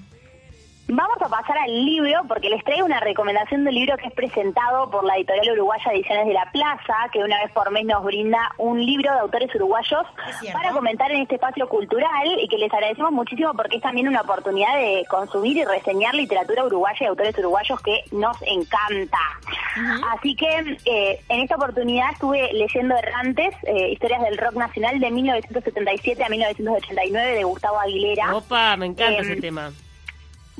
Vamos 0.93 1.15
a 1.21 1.29
pasar 1.29 1.57
al 1.57 1.85
libro 1.85 2.23
porque 2.27 2.49
les 2.49 2.61
traigo 2.65 2.85
una 2.85 2.99
recomendación 2.99 3.63
del 3.63 3.75
libro 3.75 3.95
que 3.95 4.07
es 4.07 4.13
presentado 4.13 4.89
por 4.89 5.05
la 5.05 5.15
editorial 5.15 5.53
uruguaya 5.53 5.89
Ediciones 5.93 6.27
de 6.27 6.33
la 6.33 6.51
Plaza, 6.51 6.93
que 7.13 7.19
una 7.19 7.41
vez 7.41 7.49
por 7.53 7.71
mes 7.71 7.85
nos 7.85 8.03
brinda 8.03 8.37
un 8.57 8.85
libro 8.85 9.09
de 9.09 9.19
autores 9.19 9.55
uruguayos 9.55 10.05
para 10.51 10.71
comentar 10.71 11.09
en 11.13 11.21
este 11.21 11.35
espacio 11.35 11.69
cultural 11.69 12.27
y 12.37 12.45
que 12.49 12.57
les 12.57 12.73
agradecemos 12.73 13.13
muchísimo 13.13 13.53
porque 13.53 13.77
es 13.77 13.81
también 13.81 14.09
una 14.09 14.19
oportunidad 14.19 14.75
de 14.75 15.05
consumir 15.09 15.55
y 15.55 15.63
reseñar 15.63 16.13
literatura 16.13 16.65
uruguaya 16.65 16.97
y 16.99 17.05
autores 17.05 17.37
uruguayos 17.37 17.79
que 17.79 18.03
nos 18.11 18.35
encanta. 18.41 19.17
Así 20.11 20.35
que 20.35 20.77
eh, 20.85 21.21
en 21.29 21.39
esta 21.39 21.55
oportunidad 21.55 22.11
estuve 22.11 22.51
leyendo 22.51 22.97
Errantes, 22.97 23.55
eh, 23.63 23.91
historias 23.91 24.23
del 24.23 24.37
rock 24.37 24.55
nacional 24.55 24.99
de 24.99 25.09
1977 25.09 26.21
a 26.21 26.27
1989 26.27 27.31
de 27.31 27.43
Gustavo 27.45 27.79
Aguilera. 27.79 28.35
Opa, 28.35 28.75
me 28.75 28.87
encanta 28.87 29.19
Em, 29.19 29.31
ese 29.31 29.39
tema. 29.39 29.71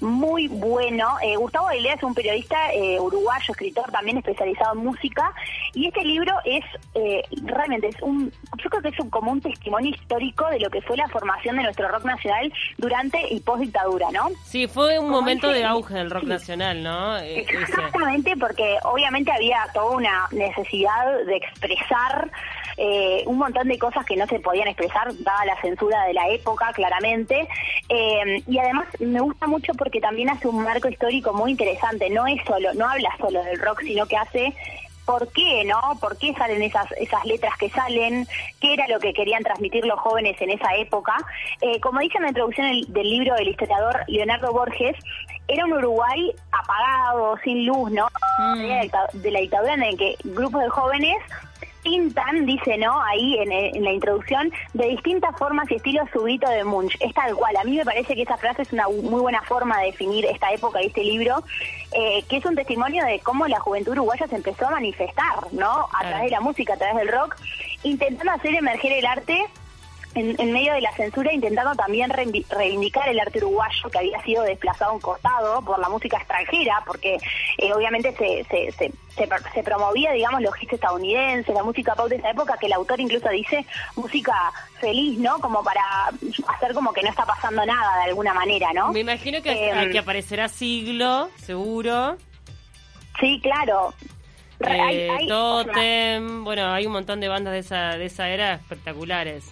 Muy 0.01 0.47
bueno. 0.47 1.07
Eh, 1.21 1.35
Gustavo 1.37 1.67
Aguilera 1.69 1.95
es 1.95 2.03
un 2.03 2.13
periodista 2.13 2.73
eh, 2.73 2.99
uruguayo, 2.99 3.45
escritor 3.51 3.89
también 3.91 4.17
especializado 4.17 4.73
en 4.73 4.83
música, 4.85 5.33
y 5.73 5.87
este 5.87 6.03
libro 6.03 6.33
es 6.45 6.63
eh, 6.95 7.23
realmente 7.43 7.87
es 7.87 8.01
un, 8.01 8.31
yo 8.63 8.69
creo 8.69 8.81
que 8.81 8.89
es 8.89 8.99
un- 8.99 9.09
como 9.09 9.31
un 9.31 9.41
testimonio 9.41 9.91
histórico 9.91 10.47
de 10.49 10.59
lo 10.59 10.69
que 10.69 10.81
fue 10.81 10.97
la 10.97 11.07
formación 11.07 11.57
de 11.57 11.63
nuestro 11.63 11.87
rock 11.87 12.03
nacional 12.05 12.51
durante 12.77 13.19
y 13.33 13.39
post 13.39 13.61
dictadura, 13.61 14.07
¿no? 14.11 14.29
Sí, 14.43 14.67
fue 14.67 14.99
un 14.99 15.09
momento 15.09 15.47
dice- 15.47 15.59
de 15.59 15.65
auge 15.65 15.93
del 15.93 16.09
rock 16.09 16.23
sí. 16.23 16.29
nacional, 16.29 16.83
¿no? 16.83 17.17
Eh. 17.19 17.45
Exactamente, 17.47 18.35
porque 18.37 18.77
obviamente 18.83 19.31
había 19.31 19.59
toda 19.73 19.95
una 19.97 20.27
necesidad 20.31 21.25
de 21.25 21.37
expresar 21.37 22.31
eh, 22.77 23.23
un 23.27 23.37
montón 23.37 23.67
de 23.67 23.77
cosas 23.77 24.05
que 24.05 24.15
no 24.15 24.25
se 24.27 24.39
podían 24.39 24.67
expresar, 24.67 25.11
dada 25.19 25.45
la 25.45 25.61
censura 25.61 26.03
de 26.05 26.13
la 26.13 26.29
época, 26.29 26.71
claramente. 26.73 27.47
Eh, 27.89 28.41
y 28.47 28.57
además 28.57 28.87
me 28.99 29.19
gusta 29.19 29.45
mucho 29.45 29.73
porque 29.73 29.90
también 29.99 30.29
hace 30.29 30.47
un 30.47 30.63
marco 30.63 30.87
histórico 30.87 31.33
muy 31.33 31.51
interesante. 31.51 32.09
No 32.09 32.25
es 32.27 32.39
solo, 32.45 32.73
no 32.75 32.87
habla 32.87 33.09
solo 33.19 33.43
del 33.43 33.59
rock, 33.59 33.81
sino 33.81 34.05
que 34.05 34.15
hace 34.15 34.53
por 35.05 35.27
qué, 35.33 35.65
¿no? 35.65 35.79
¿Por 35.99 36.17
qué 36.17 36.33
salen 36.35 36.61
esas, 36.61 36.89
esas 36.93 37.25
letras 37.25 37.57
que 37.57 37.69
salen? 37.71 38.27
¿Qué 38.61 38.73
era 38.73 38.87
lo 38.87 38.99
que 38.99 39.13
querían 39.13 39.43
transmitir 39.43 39.83
los 39.85 39.99
jóvenes 39.99 40.39
en 40.39 40.51
esa 40.51 40.75
época? 40.75 41.15
Eh, 41.59 41.79
como 41.81 41.99
dice 41.99 42.17
en 42.17 42.23
la 42.23 42.29
introducción 42.29 42.67
del, 42.67 42.85
del 42.93 43.09
libro 43.09 43.33
del 43.35 43.47
historiador 43.49 43.99
Leonardo 44.07 44.53
Borges, 44.53 44.95
era 45.47 45.65
un 45.65 45.73
Uruguay 45.73 46.31
apagado, 46.51 47.37
sin 47.43 47.65
luz, 47.65 47.91
¿no? 47.91 48.07
Mm. 48.39 48.59
De 48.59 48.67
la 48.67 48.81
dicta- 48.83 49.07
De 49.13 49.31
la 49.31 49.39
dictadura 49.39 49.73
en 49.73 49.83
el 49.83 49.97
que 49.97 50.15
grupos 50.23 50.61
de 50.61 50.69
jóvenes 50.69 51.17
pintan, 51.83 52.45
dice, 52.45 52.77
¿no? 52.77 53.01
Ahí 53.03 53.37
en, 53.39 53.51
en 53.51 53.83
la 53.83 53.91
introducción, 53.91 54.51
de 54.73 54.87
distintas 54.87 55.35
formas 55.37 55.69
y 55.71 55.75
estilos 55.75 56.09
su 56.11 56.21
grito 56.21 56.49
de 56.49 56.63
Munch. 56.63 56.97
Es 56.99 57.13
tal 57.13 57.35
cual. 57.35 57.55
A 57.57 57.63
mí 57.63 57.77
me 57.77 57.85
parece 57.85 58.15
que 58.15 58.23
esa 58.23 58.37
frase 58.37 58.63
es 58.63 58.73
una 58.73 58.87
muy 58.87 59.21
buena 59.21 59.41
forma 59.43 59.79
de 59.79 59.87
definir 59.87 60.25
esta 60.25 60.51
época 60.51 60.81
y 60.81 60.87
este 60.87 61.03
libro, 61.03 61.43
eh, 61.93 62.23
que 62.29 62.37
es 62.37 62.45
un 62.45 62.55
testimonio 62.55 63.05
de 63.05 63.19
cómo 63.19 63.47
la 63.47 63.59
juventud 63.59 63.91
uruguaya 63.91 64.27
se 64.27 64.35
empezó 64.35 64.67
a 64.67 64.71
manifestar, 64.71 65.51
¿no? 65.51 65.87
A 65.93 65.99
través 66.01 66.23
de 66.25 66.31
la 66.31 66.41
música, 66.41 66.73
a 66.73 66.77
través 66.77 66.97
del 66.97 67.07
rock, 67.09 67.35
intentando 67.83 68.31
hacer 68.31 68.55
emerger 68.55 68.93
el 68.93 69.05
arte 69.05 69.45
en, 70.15 70.35
en 70.39 70.51
medio 70.51 70.73
de 70.73 70.81
la 70.81 70.91
censura 70.93 71.31
intentando 71.33 71.73
también 71.75 72.09
reivindicar 72.09 72.57
reivindicar 72.57 73.07
el 73.09 73.19
arte 73.19 73.37
uruguayo 73.39 73.89
que 73.91 73.97
había 73.99 74.21
sido 74.23 74.43
desplazado 74.43 74.91
a 74.91 74.93
un 74.95 74.99
costado 75.01 75.61
por 75.63 75.79
la 75.79 75.89
música 75.89 76.17
extranjera, 76.17 76.83
porque 76.85 77.15
eh, 77.57 77.73
obviamente 77.73 78.11
se, 78.17 78.43
se, 78.49 78.71
se, 78.73 78.91
se, 79.15 79.29
se 79.53 79.63
promovía, 79.63 80.11
digamos, 80.11 80.41
los 80.41 80.53
hits 80.61 80.73
estadounidenses, 80.73 81.53
la 81.55 81.63
música 81.63 81.95
pop 81.95 82.07
de 82.09 82.17
esa 82.17 82.29
época, 82.31 82.57
que 82.59 82.65
el 82.67 82.73
autor 82.73 82.99
incluso 82.99 83.29
dice 83.29 83.65
música 83.95 84.33
feliz, 84.79 85.17
¿no? 85.19 85.39
Como 85.39 85.63
para 85.63 85.81
hacer 86.47 86.73
como 86.73 86.91
que 86.93 87.01
no 87.03 87.09
está 87.09 87.25
pasando 87.25 87.65
nada 87.65 87.97
de 88.03 88.09
alguna 88.09 88.33
manera, 88.33 88.71
¿no? 88.73 88.91
Me 88.91 88.99
imagino 89.01 89.41
que, 89.41 89.51
Eh, 89.69 89.89
que 89.91 89.99
aparecerá 89.99 90.47
siglo, 90.49 91.29
seguro. 91.37 92.17
Sí, 93.19 93.39
claro. 93.41 93.93
Re- 94.59 94.75
Eh, 94.77 94.81
hay- 94.81 95.09
hay- 95.09 95.31
o 95.31 95.63
sea, 95.63 95.73
Totem, 95.73 96.43
bueno, 96.43 96.71
hay 96.71 96.85
un 96.85 96.91
montón 96.93 97.19
de 97.19 97.27
bandas 97.27 97.53
de 97.53 97.59
esa, 97.59 97.97
de 97.97 98.05
esa 98.05 98.29
era 98.29 98.53
espectaculares. 98.53 99.51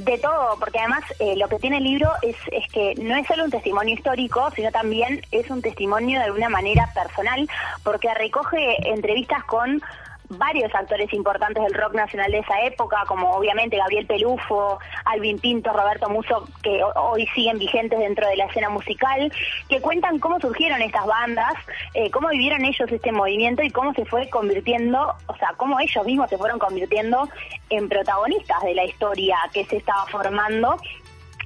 De 0.00 0.16
todo, 0.16 0.56
porque 0.58 0.78
además 0.78 1.04
eh, 1.18 1.36
lo 1.36 1.46
que 1.48 1.58
tiene 1.58 1.76
el 1.76 1.84
libro 1.84 2.10
es, 2.22 2.34
es 2.52 2.66
que 2.72 2.94
no 2.94 3.14
es 3.16 3.26
solo 3.26 3.44
un 3.44 3.50
testimonio 3.50 3.94
histórico, 3.94 4.50
sino 4.56 4.70
también 4.70 5.20
es 5.30 5.50
un 5.50 5.60
testimonio 5.60 6.18
de 6.18 6.24
alguna 6.24 6.48
manera 6.48 6.90
personal, 6.94 7.46
porque 7.82 8.08
recoge 8.14 8.88
entrevistas 8.88 9.44
con 9.44 9.82
varios 10.30 10.74
actores 10.74 11.12
importantes 11.12 11.62
del 11.62 11.74
rock 11.74 11.94
nacional 11.94 12.30
de 12.30 12.38
esa 12.38 12.60
época, 12.62 13.04
como 13.06 13.30
obviamente 13.32 13.76
Gabriel 13.76 14.06
Pelufo, 14.06 14.78
Alvin 15.04 15.38
Pinto, 15.38 15.72
Roberto 15.72 16.08
Muso, 16.08 16.46
que 16.62 16.82
ho- 16.82 16.92
hoy 17.10 17.26
siguen 17.34 17.58
vigentes 17.58 17.98
dentro 17.98 18.26
de 18.28 18.36
la 18.36 18.44
escena 18.46 18.70
musical, 18.70 19.32
que 19.68 19.80
cuentan 19.80 20.18
cómo 20.18 20.38
surgieron 20.40 20.80
estas 20.82 21.04
bandas, 21.06 21.52
eh, 21.94 22.10
cómo 22.10 22.28
vivieron 22.28 22.64
ellos 22.64 22.90
este 22.90 23.12
movimiento 23.12 23.62
y 23.62 23.70
cómo 23.70 23.92
se 23.94 24.04
fue 24.04 24.28
convirtiendo, 24.30 25.14
o 25.26 25.36
sea, 25.36 25.52
cómo 25.56 25.80
ellos 25.80 26.04
mismos 26.06 26.30
se 26.30 26.38
fueron 26.38 26.58
convirtiendo 26.58 27.28
en 27.68 27.88
protagonistas 27.88 28.62
de 28.62 28.74
la 28.74 28.84
historia 28.84 29.36
que 29.52 29.64
se 29.64 29.76
estaba 29.78 30.06
formando 30.06 30.76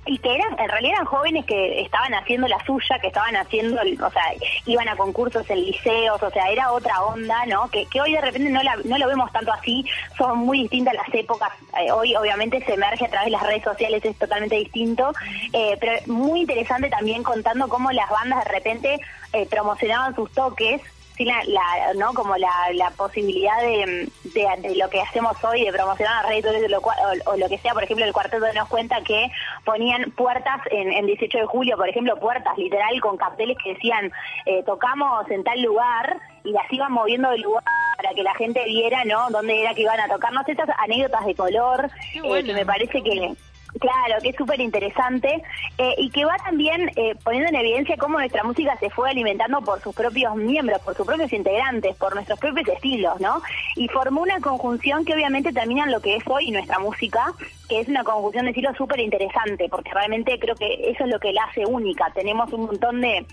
y 0.06 0.18
que 0.18 0.34
eran 0.34 0.58
en 0.58 0.68
realidad 0.68 0.94
eran 0.94 1.06
jóvenes 1.06 1.44
que 1.46 1.80
estaban 1.82 2.12
haciendo 2.14 2.46
la 2.48 2.58
suya, 2.64 2.98
que 3.00 3.06
estaban 3.08 3.36
haciendo, 3.36 3.80
o 3.80 4.10
sea, 4.10 4.22
iban 4.66 4.88
a 4.88 4.96
concursos 4.96 5.48
en 5.50 5.64
liceos, 5.64 6.22
o 6.22 6.30
sea, 6.30 6.50
era 6.50 6.72
otra 6.72 7.02
onda, 7.04 7.46
¿no? 7.46 7.68
Que, 7.70 7.86
que 7.86 8.00
hoy 8.00 8.12
de 8.12 8.20
repente 8.20 8.50
no, 8.50 8.62
la- 8.62 8.76
no 8.84 8.98
lo 8.98 9.06
vemos 9.08 9.32
tanto 9.32 9.52
así, 9.52 9.84
son 10.18 10.38
muy 10.40 10.60
distintas 10.62 10.94
las 10.94 11.12
épocas, 11.14 11.50
Eh, 11.80 11.90
hoy 11.90 12.14
obviamente 12.16 12.64
se 12.64 12.74
emerge 12.74 13.06
a 13.06 13.08
través 13.08 13.26
de 13.26 13.32
las 13.32 13.42
redes 13.42 13.62
sociales, 13.64 14.04
es 14.04 14.16
totalmente 14.18 14.56
distinto, 14.56 15.12
eh, 15.52 15.76
pero 15.80 15.92
muy 16.06 16.40
interesante 16.42 16.88
también 16.88 17.22
contando 17.22 17.68
cómo 17.68 17.90
las 17.90 18.08
bandas 18.10 18.44
de 18.44 18.50
repente 18.52 19.00
eh, 19.32 19.46
promocionaban 19.50 20.14
sus 20.14 20.30
toques 20.32 20.80
sí 21.16 21.24
la, 21.24 21.42
la- 21.46 21.94
no 21.94 22.12
como 22.12 22.36
la, 22.36 22.50
la 22.74 22.90
posibilidad 22.90 23.60
de, 23.60 24.08
de, 24.34 24.68
de 24.68 24.76
lo 24.76 24.88
que 24.90 25.00
hacemos 25.00 25.42
hoy 25.44 25.64
de 25.64 25.72
promocionar 25.72 26.22
las 26.24 26.28
redes 26.28 26.70
lo 26.70 26.80
cual- 26.80 26.98
o, 27.26 27.30
o 27.32 27.36
lo 27.36 27.48
que 27.48 27.58
sea. 27.58 27.72
Por 27.72 27.84
ejemplo 27.84 28.04
el 28.04 28.12
cuarteto 28.12 28.44
nos 28.54 28.68
cuenta 28.68 29.00
que 29.02 29.28
ponían 29.64 30.10
puertas 30.12 30.60
en, 30.70 30.92
en 30.92 31.06
18 31.06 31.38
de 31.38 31.46
julio 31.46 31.76
por 31.76 31.88
ejemplo 31.88 32.16
puertas 32.18 32.56
literal 32.58 33.00
con 33.00 33.16
carteles 33.16 33.56
que 33.62 33.74
decían 33.74 34.10
eh, 34.46 34.62
tocamos 34.64 35.30
en 35.30 35.44
tal 35.44 35.60
lugar 35.62 36.18
y 36.44 36.50
las 36.52 36.70
iban 36.72 36.92
moviendo 36.92 37.30
del 37.30 37.42
lugar 37.42 37.62
para 37.96 38.12
que 38.14 38.22
la 38.22 38.34
gente 38.34 38.62
viera 38.64 39.04
no 39.04 39.30
dónde 39.30 39.60
era 39.62 39.72
que 39.74 39.82
iban 39.82 40.00
a 40.00 40.08
tocar 40.08 40.32
no 40.32 40.42
sé 40.44 40.52
estas 40.52 40.68
anécdotas 40.78 41.24
de 41.24 41.34
color 41.34 41.90
eh, 42.38 42.44
que 42.44 42.52
me 42.54 42.66
parece 42.66 43.02
que 43.02 43.34
Claro, 43.80 44.22
que 44.22 44.28
es 44.28 44.36
súper 44.36 44.60
interesante 44.60 45.42
eh, 45.78 45.94
y 45.98 46.08
que 46.10 46.24
va 46.24 46.36
también 46.36 46.90
eh, 46.94 47.16
poniendo 47.24 47.48
en 47.48 47.56
evidencia 47.56 47.96
cómo 47.96 48.18
nuestra 48.18 48.44
música 48.44 48.76
se 48.78 48.88
fue 48.90 49.10
alimentando 49.10 49.60
por 49.62 49.80
sus 49.80 49.92
propios 49.94 50.36
miembros, 50.36 50.80
por 50.82 50.94
sus 50.94 51.04
propios 51.04 51.32
integrantes, 51.32 51.96
por 51.96 52.14
nuestros 52.14 52.38
propios 52.38 52.68
estilos, 52.68 53.20
¿no? 53.20 53.42
Y 53.74 53.88
formó 53.88 54.22
una 54.22 54.38
conjunción 54.40 55.04
que 55.04 55.14
obviamente 55.14 55.52
termina 55.52 55.84
en 55.84 55.90
lo 55.90 56.00
que 56.00 56.16
es 56.16 56.24
hoy 56.26 56.52
nuestra 56.52 56.78
música, 56.78 57.32
que 57.68 57.80
es 57.80 57.88
una 57.88 58.04
conjunción 58.04 58.44
de 58.44 58.52
estilos 58.52 58.76
súper 58.76 59.00
interesante, 59.00 59.68
porque 59.68 59.90
realmente 59.92 60.38
creo 60.38 60.54
que 60.54 60.90
eso 60.90 61.04
es 61.04 61.10
lo 61.10 61.18
que 61.18 61.32
la 61.32 61.42
hace 61.42 61.66
única. 61.66 62.12
Tenemos 62.14 62.52
un 62.52 62.66
montón 62.66 63.00
de 63.00 63.26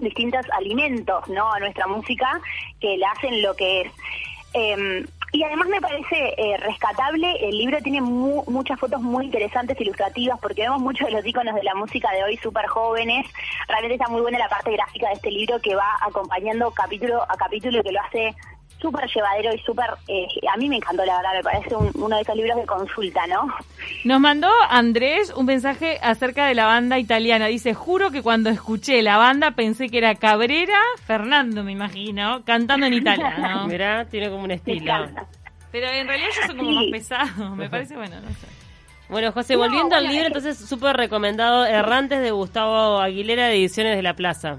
distintos 0.00 0.44
alimentos, 0.58 1.28
¿no? 1.28 1.52
A 1.52 1.60
nuestra 1.60 1.86
música 1.86 2.40
que 2.80 2.96
la 2.96 3.12
hacen 3.12 3.42
lo 3.42 3.54
que 3.54 3.82
es. 3.82 3.92
Eh, 4.54 5.04
y 5.32 5.42
además 5.44 5.68
me 5.68 5.80
parece 5.80 6.34
eh, 6.36 6.56
rescatable, 6.58 7.48
el 7.48 7.58
libro 7.58 7.78
tiene 7.82 8.00
mu- 8.00 8.44
muchas 8.46 8.78
fotos 8.80 9.00
muy 9.02 9.26
interesantes, 9.26 9.80
ilustrativas, 9.80 10.38
porque 10.40 10.62
vemos 10.62 10.80
muchos 10.80 11.06
de 11.06 11.12
los 11.12 11.26
iconos 11.26 11.54
de 11.54 11.62
la 11.62 11.74
música 11.74 12.10
de 12.12 12.24
hoy 12.24 12.36
súper 12.38 12.66
jóvenes. 12.66 13.26
Realmente 13.68 13.94
está 13.96 14.08
muy 14.08 14.22
buena 14.22 14.38
la 14.38 14.48
parte 14.48 14.72
gráfica 14.72 15.08
de 15.08 15.14
este 15.14 15.30
libro 15.30 15.60
que 15.60 15.74
va 15.74 15.96
acompañando 16.00 16.70
capítulo 16.70 17.22
a 17.22 17.36
capítulo 17.36 17.78
y 17.78 17.82
que 17.82 17.92
lo 17.92 18.00
hace 18.00 18.34
súper 18.80 19.08
llevadero 19.12 19.54
y 19.54 19.58
súper... 19.60 19.86
eh, 20.06 20.26
a 20.52 20.56
mí 20.56 20.68
me 20.68 20.76
encantó, 20.76 21.04
la 21.04 21.16
verdad, 21.16 21.32
me 21.34 21.42
parece 21.42 21.74
un- 21.74 21.90
uno 21.94 22.16
de 22.16 22.22
esos 22.22 22.36
libros 22.36 22.56
de 22.56 22.66
consulta, 22.66 23.26
¿no? 23.26 23.48
Nos 24.04 24.20
mandó 24.20 24.48
Andrés 24.68 25.32
un 25.34 25.46
mensaje 25.46 25.98
acerca 26.02 26.46
de 26.46 26.54
la 26.54 26.66
banda 26.66 26.98
italiana. 26.98 27.46
Dice, 27.46 27.74
juro 27.74 28.10
que 28.10 28.22
cuando 28.22 28.50
escuché 28.50 29.02
la 29.02 29.16
banda 29.16 29.52
pensé 29.52 29.88
que 29.88 29.98
era 29.98 30.14
Cabrera, 30.14 30.78
Fernando 31.04 31.64
me 31.64 31.72
imagino, 31.72 32.42
cantando 32.44 32.86
en 32.86 32.94
italiano. 32.94 33.66
Mirá, 33.68 34.04
tiene 34.04 34.30
como 34.30 34.44
un 34.44 34.50
estilo. 34.52 34.94
Pero 35.72 35.88
en 35.88 36.06
realidad 36.06 36.30
ellos 36.32 36.46
son 36.46 36.56
como 36.56 36.70
Sí. 36.70 36.74
más 36.76 36.84
pesados, 36.90 37.56
me 37.56 37.68
parece 37.68 37.96
bueno, 37.96 38.20
no 38.20 38.28
sé. 38.28 38.46
Bueno, 39.08 39.32
José, 39.32 39.54
No, 39.54 39.60
volviendo 39.60 39.96
al 39.96 40.06
libro, 40.06 40.26
entonces 40.26 40.56
súper 40.58 40.94
recomendado 40.96 41.64
Errantes 41.66 42.20
de 42.20 42.30
Gustavo 42.30 43.00
Aguilera 43.00 43.46
de 43.46 43.54
Ediciones 43.56 43.96
de 43.96 44.02
la 44.02 44.14
Plaza. 44.14 44.58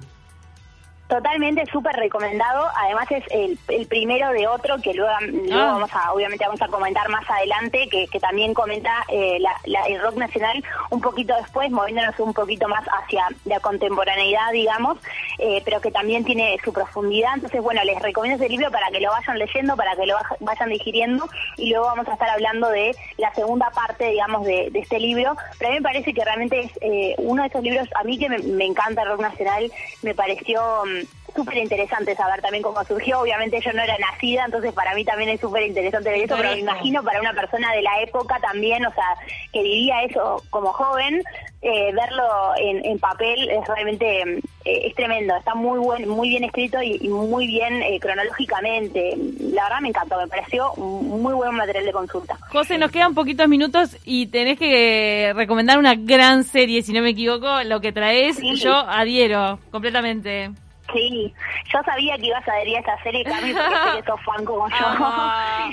Totalmente 1.10 1.66
súper 1.72 1.96
recomendado. 1.96 2.68
Además 2.76 3.10
es 3.10 3.24
el, 3.32 3.58
el 3.68 3.88
primero 3.88 4.32
de 4.32 4.48
otro 4.48 4.78
que 4.80 4.94
luego, 4.94 5.12
luego 5.22 5.60
Ah. 5.60 5.72
vamos 5.74 5.90
a, 5.92 6.14
obviamente 6.14 6.46
vamos 6.46 6.62
a 6.62 6.68
comentar 6.68 7.10
más 7.10 7.28
adelante, 7.28 7.90
que, 7.90 8.06
que 8.08 8.20
también 8.20 8.54
comenta 8.54 8.92
eh, 9.08 9.38
la- 9.40 9.56
la- 9.66 9.86
el 9.88 10.00
rock 10.00 10.18
nacional 10.18 10.64
un 10.92 11.02
poquito 11.02 11.36
después, 11.36 11.72
moviéndonos 11.72 12.20
un 12.20 12.32
poquito 12.36 12.68
más 12.68 12.86
hacia 12.88 13.26
la 13.46 13.60
contemporaneidad, 13.60 14.52
digamos, 14.52 15.00
eh, 15.40 15.64
pero 15.66 15.82
que 15.82 15.90
también 15.90 16.24
tiene 16.26 16.56
su 16.64 16.72
profundidad. 16.72 17.32
Entonces, 17.34 17.60
bueno, 17.64 17.84
les 17.86 18.00
recomiendo 18.04 18.44
ese 18.44 18.48
libro 18.54 18.70
para 18.70 18.90
que 18.92 19.00
lo 19.00 19.10
vayan 19.10 19.40
leyendo, 19.40 19.76
para 19.76 19.96
que 19.96 20.04
lovaj- 20.04 20.38
vayan 20.42 20.70
digiriendo 20.70 21.28
y 21.58 21.72
luego 21.72 21.86
vamos 21.88 22.08
a 22.08 22.14
estar 22.14 22.30
hablando 22.30 22.70
de 22.70 22.96
la 23.18 23.34
segunda 23.34 23.72
parte, 23.72 24.10
digamos, 24.12 24.46
de, 24.46 24.70
de 24.70 24.80
este 24.80 25.00
libro. 25.00 25.36
Pero 25.58 25.70
a 25.70 25.74
mí 25.74 25.80
me 25.80 25.84
parece 25.90 26.14
que 26.14 26.24
realmente 26.24 26.60
es 26.60 26.72
eh, 26.82 27.16
uno 27.18 27.42
de 27.42 27.48
esos 27.50 27.64
libros, 27.64 27.90
a 27.96 28.04
mí 28.04 28.20
que 28.20 28.30
me, 28.30 28.38
me 28.38 28.66
encanta 28.66 29.02
el 29.02 29.10
rock 29.10 29.22
nacional, 29.22 29.72
me 30.04 30.14
pareció 30.14 30.62
mm, 30.86 30.99
súper 31.40 31.58
interesante 31.58 32.16
saber 32.16 32.42
también 32.42 32.64
cómo 32.64 32.84
surgió. 32.84 33.20
Obviamente 33.22 33.60
yo 33.62 33.72
no 33.74 33.82
era 33.82 33.98
nacida, 33.98 34.46
entonces 34.46 34.74
para 34.74 34.94
mí 34.96 35.06
también 35.06 35.30
es 35.30 35.40
súper 35.40 35.64
interesante 35.64 36.10
ver 36.10 36.24
eso, 36.24 36.36
pero 36.38 36.50
me 36.52 36.60
imagino 36.60 37.02
para 37.04 37.20
una 37.22 37.34
persona 37.34 37.72
de 37.74 37.82
la 37.82 38.02
época 38.02 38.40
también, 38.42 38.86
o 38.86 38.94
sea, 38.94 39.16
que 39.54 39.64
vivía 39.64 40.04
eso 40.04 40.44
como 40.50 40.74
joven, 40.74 41.24
eh, 41.62 41.92
verlo 41.94 42.24
en, 42.58 42.86
en 42.86 43.00
papel 43.00 43.50
es 43.50 43.68
realmente 43.68 44.22
eh, 44.66 44.88
es 44.88 44.96
tremendo, 44.96 45.36
está 45.36 45.56
muy 45.56 45.78
buen, 45.80 46.08
muy 46.08 46.30
bien 46.30 46.44
escrito 46.46 46.82
y, 46.82 46.98
y 47.02 47.08
muy 47.10 47.48
bien 47.48 47.82
eh, 47.84 48.00
cronológicamente. 48.00 49.16
La 49.52 49.64
verdad 49.64 49.80
me 49.82 49.90
encantó, 49.90 50.18
me 50.18 50.28
pareció 50.28 50.72
un 50.74 51.22
muy 51.22 51.34
buen 51.34 51.56
material 51.56 51.86
de 51.86 51.92
consulta. 51.92 52.38
José, 52.50 52.78
nos 52.78 52.92
quedan 52.92 53.14
poquitos 53.14 53.48
minutos 53.48 53.98
y 54.06 54.28
tenés 54.28 54.58
que 54.58 55.32
recomendar 55.36 55.78
una 55.80 55.96
gran 55.96 56.44
serie, 56.44 56.82
si 56.82 56.94
no 56.94 57.02
me 57.02 57.10
equivoco, 57.10 57.64
lo 57.64 57.82
que 57.82 57.92
traes, 57.92 58.38
Sí. 58.38 58.56
yo 58.56 58.74
adhiero 58.74 59.60
completamente. 59.72 60.52
Sí, 60.94 61.34
yo 61.72 61.84
sabía 61.84 62.18
que 62.18 62.28
ibas 62.28 62.48
a 62.48 62.52
adherir 62.54 62.78
a 62.78 62.80
esta 62.80 63.04
serie, 63.04 63.24
Cami, 63.24 63.54
porque 63.54 64.04
sos 64.06 64.22
fan 64.24 64.46
como 64.46 64.68
yo. 64.70 64.76
Ah. 65.00 65.70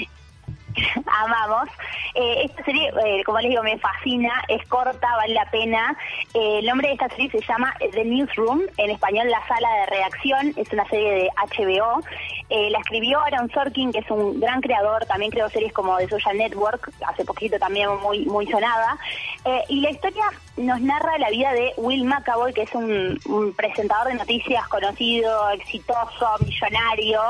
amamos. 1.07 1.69
Eh, 2.15 2.45
esta 2.45 2.65
serie, 2.65 2.91
eh, 3.05 3.23
como 3.25 3.41
les 3.41 3.51
digo, 3.51 3.63
me 3.63 3.79
fascina, 3.79 4.43
es 4.49 4.67
corta, 4.69 5.17
vale 5.17 5.35
la 5.35 5.51
pena. 5.51 5.97
Eh, 6.35 6.59
el 6.61 6.67
nombre 6.67 6.89
de 6.89 6.95
esta 6.95 7.09
serie 7.11 7.31
se 7.31 7.41
llama 7.41 7.75
The 7.93 8.05
Newsroom, 8.05 8.63
en 8.77 8.91
español 8.91 9.29
La 9.29 9.47
Sala 9.47 9.69
de 9.81 9.87
Redacción, 9.87 10.55
es 10.57 10.73
una 10.73 10.87
serie 10.89 11.13
de 11.13 11.31
HBO. 11.37 12.03
Eh, 12.49 12.71
la 12.71 12.79
escribió 12.79 13.21
Aaron 13.21 13.51
Sorkin, 13.51 13.93
que 13.93 13.99
es 14.01 14.11
un 14.11 14.39
gran 14.39 14.61
creador, 14.61 15.05
también 15.07 15.31
creó 15.31 15.49
series 15.51 15.73
como 15.73 15.97
The 15.99 16.09
Social 16.09 16.37
Network, 16.37 16.93
hace 17.07 17.25
poquito 17.25 17.59
también 17.59 17.89
muy, 18.03 18.25
muy 18.27 18.47
sonada. 18.47 18.99
Eh, 19.45 19.63
y 19.69 19.81
la 19.81 19.91
historia 19.91 20.25
nos 20.57 20.81
narra 20.81 21.19
la 21.19 21.31
vida 21.31 21.53
de 21.53 21.73
Will 21.77 22.05
McAvoy, 22.05 22.53
que 22.53 22.63
es 22.63 22.75
un, 22.75 23.21
presentador 23.57 24.09
de 24.09 24.15
noticias 24.15 24.67
conocido, 24.69 25.51
exitoso, 25.51 26.29
millonario, 26.45 27.21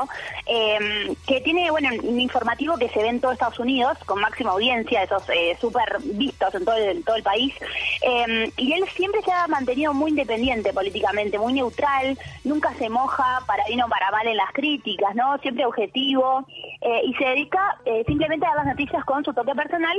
eh, 0.45 1.15
que 1.25 1.41
tiene, 1.41 1.69
bueno, 1.71 1.89
un 2.03 2.19
informativo 2.19 2.77
que 2.77 2.89
se 2.89 2.99
ve 2.99 3.09
en 3.09 3.19
todo 3.19 3.31
Estados 3.31 3.59
Unidos, 3.59 3.97
con 4.05 4.21
máxima 4.21 4.51
audiencia, 4.51 5.03
esos 5.03 5.23
eh, 5.29 5.57
súper 5.59 5.97
vistos 6.03 6.55
en 6.55 6.65
todo 6.65 6.75
el, 6.75 7.03
todo 7.03 7.15
el 7.15 7.23
país. 7.23 7.53
Eh, 8.01 8.51
y 8.57 8.73
él 8.73 8.85
siempre 8.95 9.21
se 9.23 9.31
ha 9.31 9.47
mantenido 9.47 9.93
muy 9.93 10.11
independiente 10.11 10.73
políticamente, 10.73 11.37
muy 11.37 11.53
neutral, 11.53 12.17
nunca 12.43 12.73
se 12.75 12.89
moja 12.89 13.41
para 13.45 13.65
bien 13.65 13.81
o 13.81 13.89
para 13.89 14.09
mal 14.11 14.27
en 14.27 14.37
las 14.37 14.51
críticas, 14.53 15.06
¿no? 15.13 15.37
Siempre 15.39 15.65
objetivo, 15.65 16.45
eh, 16.81 17.01
y 17.05 17.13
se 17.15 17.25
dedica 17.25 17.77
eh, 17.85 18.03
simplemente 18.07 18.45
a 18.45 18.49
dar 18.49 18.65
las 18.65 18.75
noticias 18.75 19.03
con 19.05 19.23
su 19.23 19.33
toque 19.33 19.53
personal, 19.55 19.97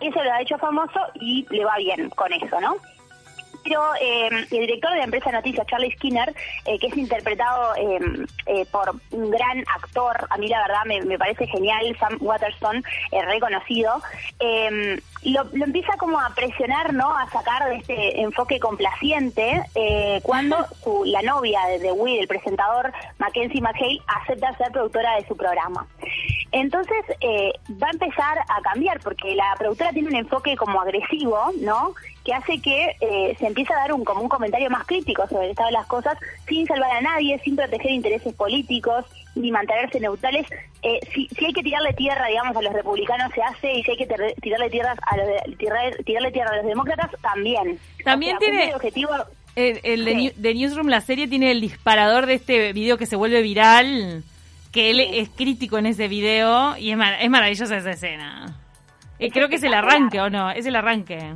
eso 0.00 0.22
lo 0.22 0.32
ha 0.32 0.40
hecho 0.42 0.58
famoso 0.58 1.00
y 1.14 1.46
le 1.50 1.64
va 1.64 1.76
bien 1.76 2.10
con 2.10 2.32
eso, 2.32 2.60
¿no? 2.60 2.76
Pero 3.64 3.82
eh, 4.00 4.28
el 4.28 4.48
director 4.48 4.92
de 4.92 4.98
la 4.98 5.04
empresa 5.04 5.32
Noticias, 5.32 5.66
Charlie 5.66 5.92
Skinner, 5.92 6.34
eh, 6.66 6.78
que 6.78 6.86
es 6.88 6.96
interpretado 6.96 7.74
eh, 7.76 8.66
por 8.70 8.94
un 9.10 9.30
gran 9.30 9.64
actor, 9.74 10.26
a 10.30 10.36
mí 10.38 10.48
la 10.48 10.60
verdad 10.62 10.84
me, 10.86 11.00
me 11.02 11.18
parece 11.18 11.46
genial, 11.46 11.96
Sam 11.98 12.18
Waterston, 12.20 12.84
eh, 13.10 13.22
reconocido, 13.24 14.00
lo, 15.24 15.44
lo 15.52 15.64
empieza 15.64 15.96
como 15.96 16.20
a 16.20 16.34
presionar, 16.34 16.92
¿no? 16.92 17.16
A 17.16 17.28
sacar 17.30 17.68
de 17.70 17.76
este 17.76 18.20
enfoque 18.20 18.60
complaciente 18.60 19.62
cuando 20.22 20.66
su, 20.82 21.04
la 21.06 21.22
novia 21.22 21.60
de, 21.66 21.78
de 21.78 21.92
Will, 21.92 22.20
el 22.20 22.28
presentador 22.28 22.92
Mackenzie 23.18 23.62
McHale, 23.62 24.00
acepta 24.06 24.54
ser 24.58 24.70
productora 24.70 25.16
de 25.16 25.26
su 25.26 25.36
programa. 25.36 25.86
Entonces 26.56 26.96
eh, 27.20 27.50
va 27.82 27.88
a 27.88 27.90
empezar 27.90 28.38
a 28.38 28.62
cambiar 28.62 29.00
porque 29.00 29.34
la 29.34 29.54
productora 29.58 29.90
tiene 29.92 30.08
un 30.08 30.14
enfoque 30.14 30.56
como 30.56 30.80
agresivo, 30.80 31.36
¿no? 31.60 31.94
Que 32.24 32.32
hace 32.32 32.60
que 32.62 32.96
eh, 33.00 33.34
se 33.38 33.46
empiece 33.48 33.72
a 33.72 33.76
dar 33.78 33.92
un 33.92 34.04
como 34.04 34.20
un 34.22 34.28
comentario 34.28 34.70
más 34.70 34.86
crítico 34.86 35.26
sobre 35.28 35.46
el 35.46 35.50
estado 35.50 35.68
de 35.70 35.72
las 35.72 35.86
cosas, 35.86 36.16
sin 36.46 36.64
salvar 36.66 36.92
a 36.92 37.00
nadie, 37.00 37.40
sin 37.40 37.56
proteger 37.56 37.90
intereses 37.90 38.32
políticos 38.34 39.04
ni 39.34 39.50
mantenerse 39.50 39.98
neutrales. 39.98 40.46
Eh, 40.82 41.00
si, 41.12 41.26
si 41.36 41.44
hay 41.46 41.52
que 41.52 41.62
tirarle 41.64 41.92
tierra, 41.94 42.28
digamos, 42.28 42.56
a 42.56 42.62
los 42.62 42.72
republicanos 42.72 43.32
se 43.34 43.42
hace 43.42 43.72
y 43.72 43.82
si 43.82 43.90
hay 43.90 43.96
que 43.96 44.06
ter- 44.06 44.34
tirarle 44.40 44.70
tierras 44.70 44.96
a 45.10 45.16
los 45.16 45.26
de- 45.26 45.56
tirar- 45.58 45.96
tirarle 46.04 46.30
tierra 46.30 46.50
a 46.52 46.56
los 46.58 46.66
demócratas 46.66 47.10
también. 47.20 47.80
También 48.04 48.36
O 48.36 48.38
sea, 48.38 48.48
tiene- 48.48 48.68
el 48.68 48.74
objetivo 48.76 49.10
El, 49.56 49.80
el 49.82 50.04
de, 50.04 50.10
Sí. 50.12 50.16
New- 50.16 50.32
de 50.36 50.54
Newsroom, 50.54 50.88
la 50.88 51.00
serie, 51.00 51.26
tiene 51.28 51.50
el 51.50 51.60
disparador 51.60 52.26
de 52.26 52.34
este 52.34 52.72
video 52.72 52.96
que 52.96 53.06
se 53.06 53.16
vuelve 53.16 53.40
viral, 53.42 54.22
que 54.74 54.90
él 54.90 55.00
es 55.00 55.28
crítico 55.30 55.78
en 55.78 55.86
ese 55.86 56.08
video 56.08 56.76
y 56.76 56.90
es, 56.90 56.96
mar- 56.96 57.16
es 57.20 57.30
maravillosa 57.30 57.76
esa 57.76 57.92
escena. 57.92 58.46
Eh, 59.18 59.26
Es 59.28 59.32
creo 59.32 59.48
que 59.48 59.54
es 59.56 59.62
el 59.62 59.72
arranque, 59.72 60.20
¿o 60.20 60.28
no? 60.28 60.50
Es 60.50 60.66
el 60.66 60.74
arranque. 60.76 61.34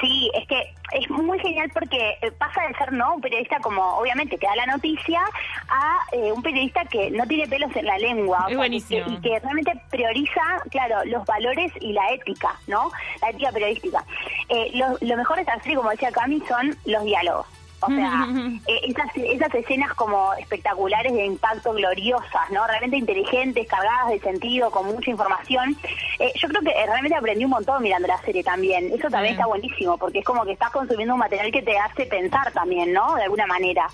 Sí, 0.00 0.28
es 0.34 0.48
que 0.48 0.60
es 0.98 1.08
muy 1.10 1.38
genial 1.38 1.70
porque 1.72 2.16
eh, 2.20 2.32
pasa 2.32 2.60
de 2.66 2.74
ser 2.74 2.92
no 2.92 3.14
un 3.14 3.20
periodista 3.20 3.60
como 3.60 3.80
obviamente 3.98 4.36
que 4.36 4.44
da 4.46 4.56
la 4.56 4.66
noticia 4.66 5.20
a 5.68 5.98
eh, 6.12 6.32
un 6.32 6.42
periodista 6.42 6.84
que 6.86 7.08
no 7.12 7.24
tiene 7.26 7.46
pelos 7.46 7.70
en 7.76 7.86
la 7.86 7.96
lengua 7.98 8.38
Es 8.40 8.44
o 8.46 8.48
sea, 8.48 8.56
buenísimo. 8.58 9.04
que- 9.06 9.12
y 9.12 9.20
que 9.20 9.38
realmente 9.38 9.72
prioriza 9.90 10.40
claro 10.72 11.04
los 11.04 11.24
valores 11.24 11.70
y 11.80 11.92
la 11.92 12.10
ética 12.12 12.56
no 12.66 12.90
la 13.22 13.30
ética 13.30 13.52
periodística 13.52 14.04
Eh, 14.48 14.72
lo, 14.74 14.96
lo 15.00 15.16
mejor 15.16 15.38
esta 15.38 15.56
serie 15.60 15.76
como 15.76 15.90
decía 15.90 16.10
Cami 16.10 16.40
son 16.48 16.76
los 16.84 17.04
diálogos 17.04 17.46
o 17.86 17.90
sea, 17.90 18.26
eh, 18.66 18.80
esas, 18.84 19.06
esas 19.16 19.54
escenas 19.54 19.94
como 19.94 20.32
espectaculares 20.34 21.12
de 21.12 21.24
impacto 21.24 21.72
gloriosas, 21.72 22.50
¿no? 22.50 22.66
Realmente 22.66 22.96
inteligentes, 22.96 23.66
cargadas 23.66 24.08
de 24.08 24.20
sentido, 24.20 24.70
con 24.70 24.86
mucha 24.86 25.10
información. 25.10 25.76
Eh, 26.18 26.32
yo 26.36 26.48
creo 26.48 26.62
que 26.62 26.70
eh, 26.70 26.86
realmente 26.86 27.16
aprendí 27.16 27.44
un 27.44 27.50
montón 27.50 27.82
mirando 27.82 28.08
la 28.08 28.18
serie 28.18 28.42
también. 28.42 28.92
Eso 28.92 29.08
también 29.08 29.34
está 29.34 29.46
buenísimo, 29.46 29.96
porque 29.98 30.20
es 30.20 30.24
como 30.24 30.44
que 30.44 30.52
estás 30.52 30.70
consumiendo 30.70 31.14
un 31.14 31.20
material 31.20 31.50
que 31.50 31.62
te 31.62 31.78
hace 31.78 32.06
pensar 32.06 32.52
también, 32.52 32.92
¿no? 32.92 33.14
De 33.14 33.22
alguna 33.22 33.46
manera. 33.46 33.88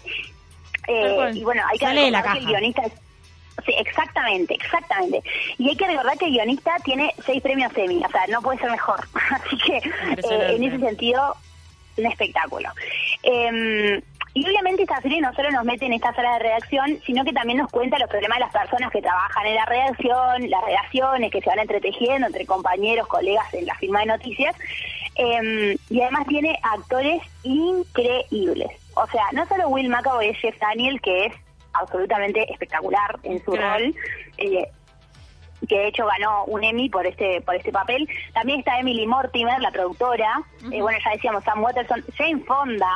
Eh, 0.88 1.30
y 1.34 1.44
bueno, 1.44 1.62
hay 1.68 1.78
que 1.78 1.86
Sale 1.86 2.10
recordar 2.10 2.32
que 2.32 2.38
el 2.38 2.46
guionista 2.46 2.82
es 2.82 2.92
Sí, 3.66 3.72
exactamente, 3.78 4.54
exactamente. 4.54 5.22
Y 5.58 5.68
hay 5.68 5.76
que 5.76 5.86
recordar 5.86 6.16
que 6.18 6.24
el 6.26 6.32
guionista 6.32 6.74
tiene 6.84 7.14
seis 7.24 7.42
premios 7.42 7.70
Emmy, 7.76 8.02
o 8.04 8.10
sea, 8.10 8.26
no 8.28 8.40
puede 8.40 8.58
ser 8.58 8.70
mejor. 8.70 9.06
Así 9.30 9.56
que, 9.58 9.76
eh, 9.76 10.56
en 10.56 10.64
ese 10.64 10.78
sentido, 10.78 11.36
un 11.96 12.06
espectáculo. 12.06 12.68
Eh, 13.22 14.02
y 14.34 14.46
obviamente 14.46 14.82
esta 14.84 14.98
serie 15.02 15.20
no 15.20 15.30
solo 15.34 15.50
nos 15.50 15.64
mete 15.64 15.84
en 15.84 15.92
esta 15.92 16.14
sala 16.14 16.32
de 16.34 16.38
redacción, 16.38 16.98
sino 17.04 17.22
que 17.22 17.34
también 17.34 17.58
nos 17.58 17.70
cuenta 17.70 17.98
los 17.98 18.08
problemas 18.08 18.38
de 18.38 18.44
las 18.46 18.52
personas 18.52 18.90
que 18.90 19.02
trabajan 19.02 19.46
en 19.46 19.54
la 19.56 19.66
redacción, 19.66 20.48
las 20.50 20.64
relaciones 20.64 21.30
que 21.30 21.42
se 21.42 21.50
van 21.50 21.58
entretejiendo 21.58 22.26
entre 22.28 22.46
compañeros, 22.46 23.06
colegas 23.08 23.52
en 23.52 23.66
la 23.66 23.74
firma 23.74 24.00
de 24.00 24.06
noticias. 24.06 24.56
Eh, 25.16 25.76
y 25.90 26.00
además 26.00 26.26
tiene 26.28 26.58
actores 26.62 27.20
increíbles. 27.42 28.70
O 28.94 29.06
sea, 29.08 29.24
no 29.32 29.46
solo 29.46 29.68
Will 29.68 29.90
McAvoy 29.90 30.28
es 30.28 30.38
Jeff 30.38 30.58
Daniel, 30.58 30.98
que 31.02 31.26
es 31.26 31.34
absolutamente 31.74 32.50
espectacular 32.50 33.18
en 33.24 33.42
su 33.44 33.52
Claro. 33.52 33.84
rol. 33.84 33.94
eh, 34.38 34.66
que 35.68 35.78
de 35.78 35.88
hecho 35.88 36.04
ganó 36.06 36.44
un 36.46 36.64
Emmy 36.64 36.88
por 36.88 37.06
este 37.06 37.40
por 37.42 37.54
este 37.54 37.70
papel. 37.72 38.08
También 38.34 38.58
está 38.60 38.78
Emily 38.80 39.06
Mortimer, 39.06 39.60
la 39.60 39.70
productora. 39.70 40.40
Eh, 40.70 40.80
bueno, 40.80 40.98
ya 41.04 41.10
decíamos 41.12 41.44
Sam 41.44 41.62
Watterson, 41.62 42.04
Jane 42.16 42.40
Fonda, 42.44 42.90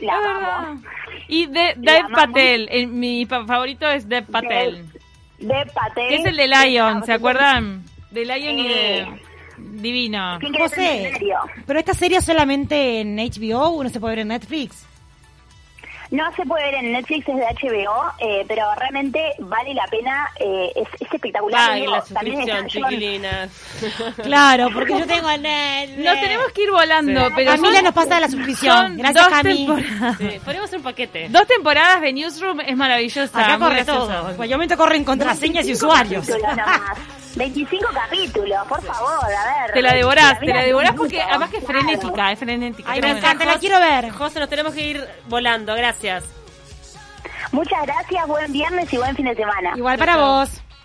la 0.00 0.14
amamos. 0.16 0.84
Y 1.28 1.46
de 1.46 1.74
Dev. 1.76 2.10
Patel, 2.12 2.68
el- 2.70 2.86
mi 2.88 3.26
favorito 3.26 3.88
es 3.88 4.08
Dev 4.08 4.26
Patel. 4.26 4.86
De 5.38 5.66
Patel. 5.74 6.14
Es 6.14 6.24
el 6.26 6.36
de 6.36 6.48
Lion, 6.48 7.04
¿se 7.04 7.12
Ah, 7.12 7.16
acuerdan? 7.16 7.84
De 8.10 8.24
Lion 8.24 8.58
y 8.58 8.68
de... 8.68 9.06
Divino. 9.58 10.36
¿Quién 10.40 10.52
quiere 10.52 10.68
ser 10.68 10.78
José, 10.78 10.96
millonario? 10.98 11.36
pero 11.66 11.78
esta 11.80 11.94
serie 11.94 12.20
solamente 12.20 13.00
en 13.00 13.16
HBO 13.16 13.70
o 13.70 13.82
no 13.82 13.88
se 13.88 13.98
puede 13.98 14.12
ver 14.12 14.18
en 14.22 14.28
Netflix. 14.28 14.86
No 16.10 16.24
se 16.34 16.42
puede 16.44 16.64
ver 16.64 16.74
en 16.76 16.92
Netflix, 16.92 17.28
es 17.28 17.36
de 17.36 17.42
HBO, 17.42 18.12
eh, 18.18 18.44
pero 18.48 18.64
realmente 18.76 19.34
vale 19.40 19.74
la 19.74 19.84
pena, 19.88 20.26
eh, 20.40 20.72
es, 20.74 20.88
es 21.00 21.12
espectacular. 21.12 21.74
Digo, 21.74 21.92
la 21.92 22.00
suscripción, 22.00 22.66
chiquilinas. 22.66 23.50
Claro, 24.22 24.68
porque 24.72 24.98
yo 24.98 25.06
tengo 25.06 25.28
Netflix. 25.36 26.04
Nos 26.04 26.20
tenemos 26.20 26.46
que 26.52 26.62
ir 26.62 26.70
volando, 26.70 27.26
Sí. 27.26 27.32
pero 27.36 27.50
Camila 27.52 27.74
son- 27.74 27.84
nos 27.84 27.94
pasa 27.94 28.20
la 28.20 28.28
suscripción. 28.28 28.96
Gracias, 28.96 29.24
dos 29.24 29.32
Cami. 29.34 29.66
temporadas. 29.66 30.16
Sí, 30.18 30.40
hacer 30.64 30.78
un 30.78 30.84
paquete. 30.84 31.28
Dos 31.28 31.46
temporadas 31.46 32.00
de 32.00 32.12
Newsroom 32.12 32.60
es 32.60 32.76
maravillosa. 32.76 33.38
Acá 33.44 33.58
corre 33.58 33.84
todo. 33.84 34.30
En 34.30 34.36
cualquier 34.36 34.56
momento 34.58 34.76
corren 34.76 35.04
contraseñas 35.04 35.66
y 35.66 35.72
usuarios. 35.74 36.26
Capítulos 37.36 37.36
nomás. 37.36 37.36
25 37.36 37.86
capítulos, 37.94 38.66
por 38.68 38.82
favor, 38.82 39.24
a 39.24 39.62
ver. 39.66 39.72
Te 39.72 39.82
la 39.82 39.94
devorás, 39.94 40.40
te 40.40 40.46
la 40.46 40.62
devorás 40.62 40.92
porque 40.94 41.20
además 41.20 41.50
que 41.50 41.58
es 41.58 41.64
claro. 41.64 41.80
frenética, 41.80 42.32
es 42.32 42.38
frenética. 42.38 42.90
Ay, 42.90 43.00
Pero 43.00 43.12
me 43.12 43.18
encanta, 43.18 43.44
la 43.44 43.58
quiero 43.58 43.80
ver. 43.80 44.10
José, 44.10 44.40
nos 44.40 44.48
tenemos 44.48 44.74
que 44.74 44.86
ir 44.86 45.08
volando. 45.28 45.74
Gracias. 45.74 46.24
Muchas 47.52 47.82
gracias, 47.82 48.26
buen 48.26 48.52
viernes 48.52 48.92
y 48.92 48.96
buen 48.96 49.16
fin 49.16 49.26
de 49.26 49.34
semana. 49.34 49.72
Igual 49.76 49.98
para 49.98 50.16
vos. 50.16 50.62